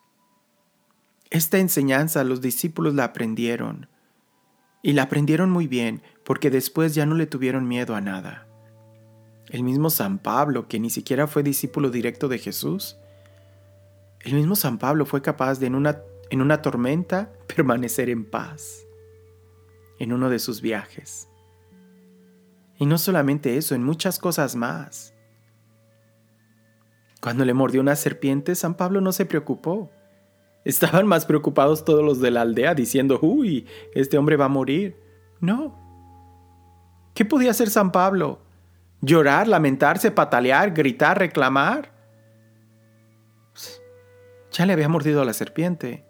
Esta 1.31 1.59
enseñanza 1.59 2.25
los 2.25 2.41
discípulos 2.41 2.95
la 2.95 3.05
aprendieron. 3.05 3.89
Y 4.83 4.95
la 4.95 5.05
aprendieron 5.05 5.51
muy 5.51 5.69
bien 5.69 6.03
porque 6.25 6.51
después 6.51 6.93
ya 6.97 7.07
no 7.07 7.15
le 7.15 7.27
tuvieron 7.27 7.69
miedo 7.69 7.95
a 7.95 8.01
nada. 8.01 8.49
El 9.49 9.63
mismo 9.63 9.91
San 9.91 10.19
Pablo, 10.19 10.67
que 10.67 10.81
ni 10.81 10.91
siquiera 10.91 11.29
fue 11.29 11.45
discípulo 11.45 11.91
directo 11.91 12.27
de 12.27 12.39
Jesús, 12.39 12.97
El 14.25 14.35
mismo 14.35 14.57
San 14.57 14.79
Pablo 14.79 15.05
fue 15.05 15.23
capaz 15.23 15.61
de 15.61 15.67
en 15.67 15.75
una, 15.75 16.01
en 16.31 16.41
una 16.41 16.63
tormenta 16.63 17.31
permanecer 17.47 18.09
en 18.09 18.25
paz 18.25 18.85
en 19.99 20.13
uno 20.13 20.31
de 20.31 20.39
sus 20.39 20.61
viajes. 20.61 21.29
Y 22.79 22.87
no 22.87 22.99
solamente 22.99 23.57
eso, 23.57 23.75
en 23.75 23.85
muchas 23.85 24.19
cosas 24.19 24.57
más. 24.57 25.15
Cuando 27.21 27.45
le 27.45 27.55
mordió 27.55 27.81
una 27.81 27.97
serpiente, 27.97 28.55
San 28.55 28.75
Pablo 28.75 29.01
no 29.01 29.13
se 29.13 29.27
preocupó. 29.27 29.91
Estaban 30.65 31.07
más 31.07 31.27
preocupados 31.27 31.85
todos 31.85 32.05
los 32.05 32.21
de 32.21 32.31
la 32.31 32.43
aldea 32.43 32.75
diciendo, 32.75 33.19
uy, 33.23 33.67
este 33.95 34.19
hombre 34.19 34.37
va 34.37 34.47
a 34.47 34.49
morir. 34.49 34.97
No. 35.41 35.79
¿Qué 37.15 37.25
podía 37.25 37.53
hacer 37.53 37.71
San 37.71 37.93
Pablo? 37.93 38.41
¿Llorar, 39.01 39.47
lamentarse, 39.47 40.11
patalear, 40.11 40.73
gritar, 40.73 41.19
reclamar? 41.19 41.94
Ya 44.55 44.67
le 44.67 44.73
había 44.73 44.89
mordido 44.89 45.21
a 45.21 45.25
la 45.25 45.33
serpiente. 45.33 46.05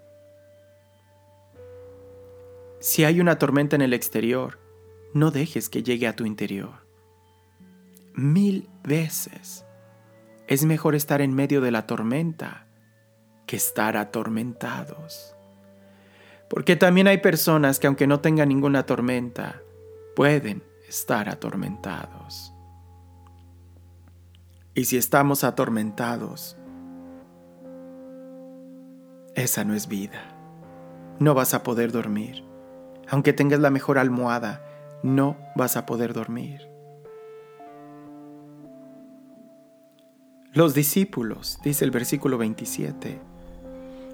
Si 2.79 3.03
hay 3.05 3.19
una 3.19 3.39
tormenta 3.39 3.75
en 3.75 3.81
el 3.81 3.95
exterior, 3.95 4.59
no 5.15 5.31
dejes 5.31 5.71
que 5.71 5.83
llegue 5.83 6.07
a 6.07 6.15
tu 6.15 6.27
interior. 6.27 6.87
Mil 8.13 8.69
veces 8.83 9.65
es 10.47 10.67
mejor 10.67 10.95
estar 10.95 11.23
en 11.23 11.35
medio 11.35 11.63
de 11.63 11.71
la 11.71 11.87
tormenta 11.87 12.67
que 13.47 13.57
estar 13.57 13.97
atormentados. 13.97 15.35
Porque 16.51 16.77
también 16.77 17.09
hay 17.09 17.19
personas 17.19 17.81
que 17.81 17.87
aunque 17.87 18.07
no 18.07 18.21
tengan 18.21 18.51
ninguna 18.51 18.85
tormenta, 18.85 19.63
pueden 20.15 20.63
estar 20.87 21.31
atormentados. 21.31 22.53
Y 24.75 24.85
si 24.85 24.99
estamos 24.99 25.45
atormentados, 25.45 26.59
esa 29.35 29.65
no 29.65 29.75
es 29.75 29.89
vida. 29.89 30.23
No 31.19 31.35
vas 31.35 31.55
a 31.55 31.63
poder 31.63 31.93
dormir. 31.93 32.45
Aunque 33.09 33.33
tengas 33.33 33.61
la 33.61 33.71
mejor 33.71 33.99
almohada, 33.99 34.65
no 35.03 35.37
vas 35.55 35.77
a 35.77 35.87
poder 35.87 36.13
dormir. 36.13 36.69
Los 40.53 40.73
discípulos, 40.73 41.59
dice 41.65 41.85
el 41.85 41.91
versículo 41.91 42.39
27, 42.39 43.21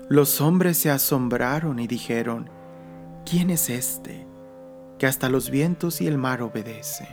los 0.08 0.40
hombres 0.40 0.78
se 0.78 0.90
asombraron 0.90 1.78
y 1.78 1.86
dijeron, 1.86 2.48
¿quién 3.24 3.50
es 3.50 3.68
este 3.68 4.26
que 4.98 5.06
hasta 5.06 5.28
los 5.28 5.50
vientos 5.50 6.00
y 6.00 6.06
el 6.06 6.16
mar 6.16 6.42
obedecen? 6.42 7.08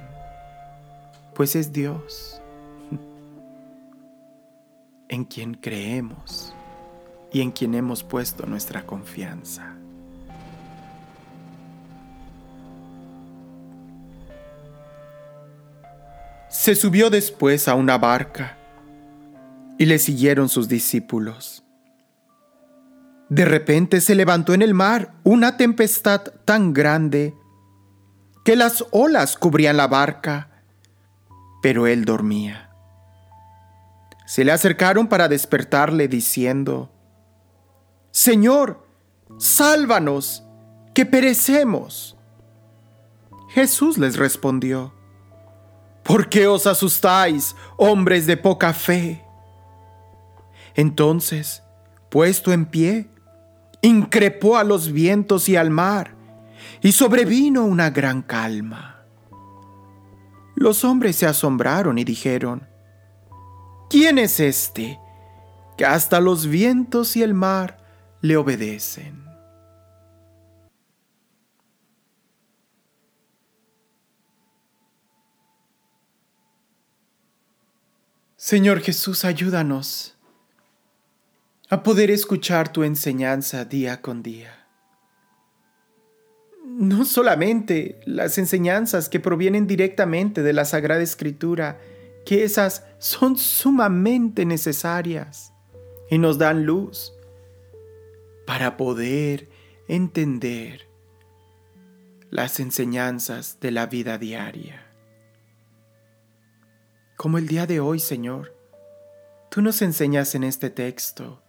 Pues 1.35 1.55
es 1.55 1.73
Dios 1.73 2.41
en 5.09 5.25
quien 5.25 5.55
creemos 5.55 6.55
y 7.37 7.41
en 7.41 7.51
quien 7.51 7.75
hemos 7.75 8.03
puesto 8.03 8.47
nuestra 8.47 8.87
confianza. 8.87 9.75
Se 16.49 16.73
subió 16.73 17.11
después 17.11 17.67
a 17.67 17.75
una 17.75 17.99
barca 17.99 18.57
y 19.77 19.85
le 19.85 19.99
siguieron 19.99 20.49
sus 20.49 20.67
discípulos. 20.67 21.63
De 23.29 23.45
repente 23.45 24.01
se 24.01 24.15
levantó 24.15 24.55
en 24.55 24.63
el 24.63 24.73
mar 24.73 25.13
una 25.23 25.57
tempestad 25.57 26.23
tan 26.43 26.73
grande 26.73 27.35
que 28.43 28.55
las 28.55 28.83
olas 28.89 29.37
cubrían 29.37 29.77
la 29.77 29.85
barca, 29.85 30.63
pero 31.61 31.85
él 31.85 32.03
dormía. 32.03 32.71
Se 34.25 34.43
le 34.43 34.51
acercaron 34.51 35.05
para 35.07 35.27
despertarle 35.27 36.07
diciendo, 36.07 36.96
Señor, 38.17 38.83
sálvanos, 39.37 40.43
que 40.95 41.05
perecemos. 41.05 42.17
Jesús 43.49 43.99
les 43.99 44.17
respondió, 44.17 44.91
¿por 46.01 46.27
qué 46.27 46.47
os 46.47 46.65
asustáis, 46.65 47.55
hombres 47.77 48.25
de 48.25 48.35
poca 48.35 48.73
fe? 48.73 49.23
Entonces, 50.73 51.61
puesto 52.09 52.51
en 52.53 52.65
pie, 52.65 53.07
increpó 53.83 54.57
a 54.57 54.63
los 54.63 54.91
vientos 54.91 55.47
y 55.47 55.55
al 55.55 55.69
mar, 55.69 56.15
y 56.81 56.93
sobrevino 56.93 57.65
una 57.65 57.91
gran 57.91 58.23
calma. 58.23 59.03
Los 60.55 60.83
hombres 60.83 61.17
se 61.17 61.27
asombraron 61.27 61.99
y 61.99 62.03
dijeron, 62.03 62.67
¿quién 63.91 64.17
es 64.17 64.39
este 64.39 64.99
que 65.77 65.85
hasta 65.85 66.19
los 66.19 66.47
vientos 66.47 67.15
y 67.15 67.21
el 67.21 67.35
mar 67.35 67.85
le 68.21 68.37
obedecen? 68.37 69.27
Señor 78.35 78.79
Jesús, 78.79 79.25
ayúdanos 79.25 80.15
a 81.69 81.83
poder 81.83 82.11
escuchar 82.11 82.71
tu 82.71 82.83
enseñanza 82.83 83.65
día 83.65 84.01
con 84.01 84.23
día. 84.23 84.65
No 86.63 87.03
solamente 87.03 87.99
las 88.05 88.37
enseñanzas 88.37 89.09
que 89.09 89.19
provienen 89.19 89.67
directamente 89.67 90.43
de 90.43 90.53
la 90.53 90.63
Sagrada 90.63 91.01
Escritura, 91.01 91.77
que 92.25 92.45
esas 92.45 92.85
son 92.99 93.37
sumamente 93.37 94.45
necesarias 94.45 95.51
y 96.09 96.17
nos 96.17 96.37
dan 96.37 96.65
luz 96.65 97.16
para 98.47 98.77
poder 98.77 99.49
entender 99.89 100.87
las 102.29 102.61
enseñanzas 102.61 103.59
de 103.59 103.71
la 103.71 103.87
vida 103.87 104.17
diaria. 104.17 104.85
Como 107.17 107.39
el 107.39 107.47
día 107.47 107.67
de 107.67 107.81
hoy, 107.81 107.99
Señor, 107.99 108.55
tú 109.51 109.61
nos 109.61 109.81
enseñas 109.81 110.33
en 110.33 110.45
este 110.45 110.69
texto 110.69 111.43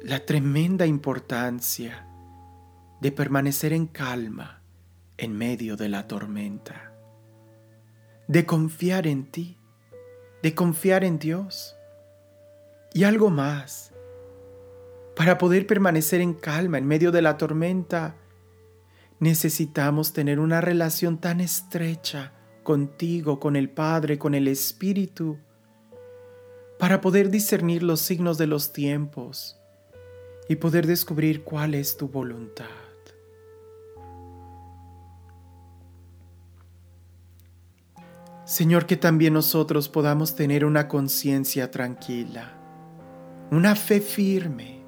la 0.00 0.24
tremenda 0.24 0.86
importancia 0.86 2.06
de 3.00 3.10
permanecer 3.10 3.72
en 3.72 3.88
calma 3.88 4.62
en 5.18 5.36
medio 5.36 5.76
de 5.76 5.88
la 5.88 6.06
tormenta, 6.06 6.94
de 8.28 8.46
confiar 8.46 9.08
en 9.08 9.32
ti, 9.32 9.58
de 10.44 10.54
confiar 10.54 11.02
en 11.02 11.18
Dios. 11.18 11.76
Y 12.94 13.04
algo 13.04 13.30
más, 13.30 13.89
para 15.20 15.36
poder 15.36 15.66
permanecer 15.66 16.22
en 16.22 16.32
calma 16.32 16.78
en 16.78 16.86
medio 16.86 17.12
de 17.12 17.20
la 17.20 17.36
tormenta, 17.36 18.16
necesitamos 19.18 20.14
tener 20.14 20.40
una 20.40 20.62
relación 20.62 21.18
tan 21.18 21.42
estrecha 21.42 22.32
contigo, 22.62 23.38
con 23.38 23.54
el 23.54 23.68
Padre, 23.68 24.16
con 24.16 24.34
el 24.34 24.48
Espíritu, 24.48 25.36
para 26.78 27.02
poder 27.02 27.28
discernir 27.28 27.82
los 27.82 28.00
signos 28.00 28.38
de 28.38 28.46
los 28.46 28.72
tiempos 28.72 29.60
y 30.48 30.56
poder 30.56 30.86
descubrir 30.86 31.44
cuál 31.44 31.74
es 31.74 31.98
tu 31.98 32.08
voluntad. 32.08 32.64
Señor, 38.46 38.86
que 38.86 38.96
también 38.96 39.34
nosotros 39.34 39.90
podamos 39.90 40.34
tener 40.34 40.64
una 40.64 40.88
conciencia 40.88 41.70
tranquila, 41.70 42.54
una 43.50 43.76
fe 43.76 44.00
firme, 44.00 44.79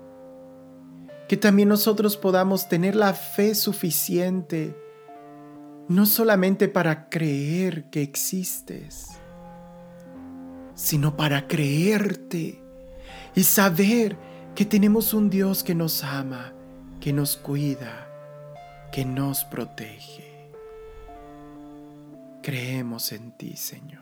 que 1.33 1.38
también 1.38 1.71
nosotros 1.71 2.18
podamos 2.18 2.68
tener 2.68 2.95
la 2.95 3.14
fe 3.14 3.55
suficiente, 3.55 4.77
no 5.88 6.05
solamente 6.05 6.68
para 6.68 7.09
creer 7.09 7.88
que 7.88 8.03
existes, 8.03 9.12
sino 10.75 11.16
para 11.16 11.49
creerte 11.49 12.62
y 13.35 13.45
saber 13.45 14.18
que 14.55 14.66
tenemos 14.66 15.14
un 15.14 15.31
Dios 15.31 15.64
que 15.64 15.75
nos 15.75 16.05
ama, 16.05 16.53
que 17.01 17.14
nos 17.14 17.38
cuida, 17.38 18.11
que 18.92 19.07
nos 19.07 19.45
protege. 19.45 20.51
Creemos 22.42 23.11
en 23.11 23.33
ti, 23.38 23.57
Señor. 23.57 24.02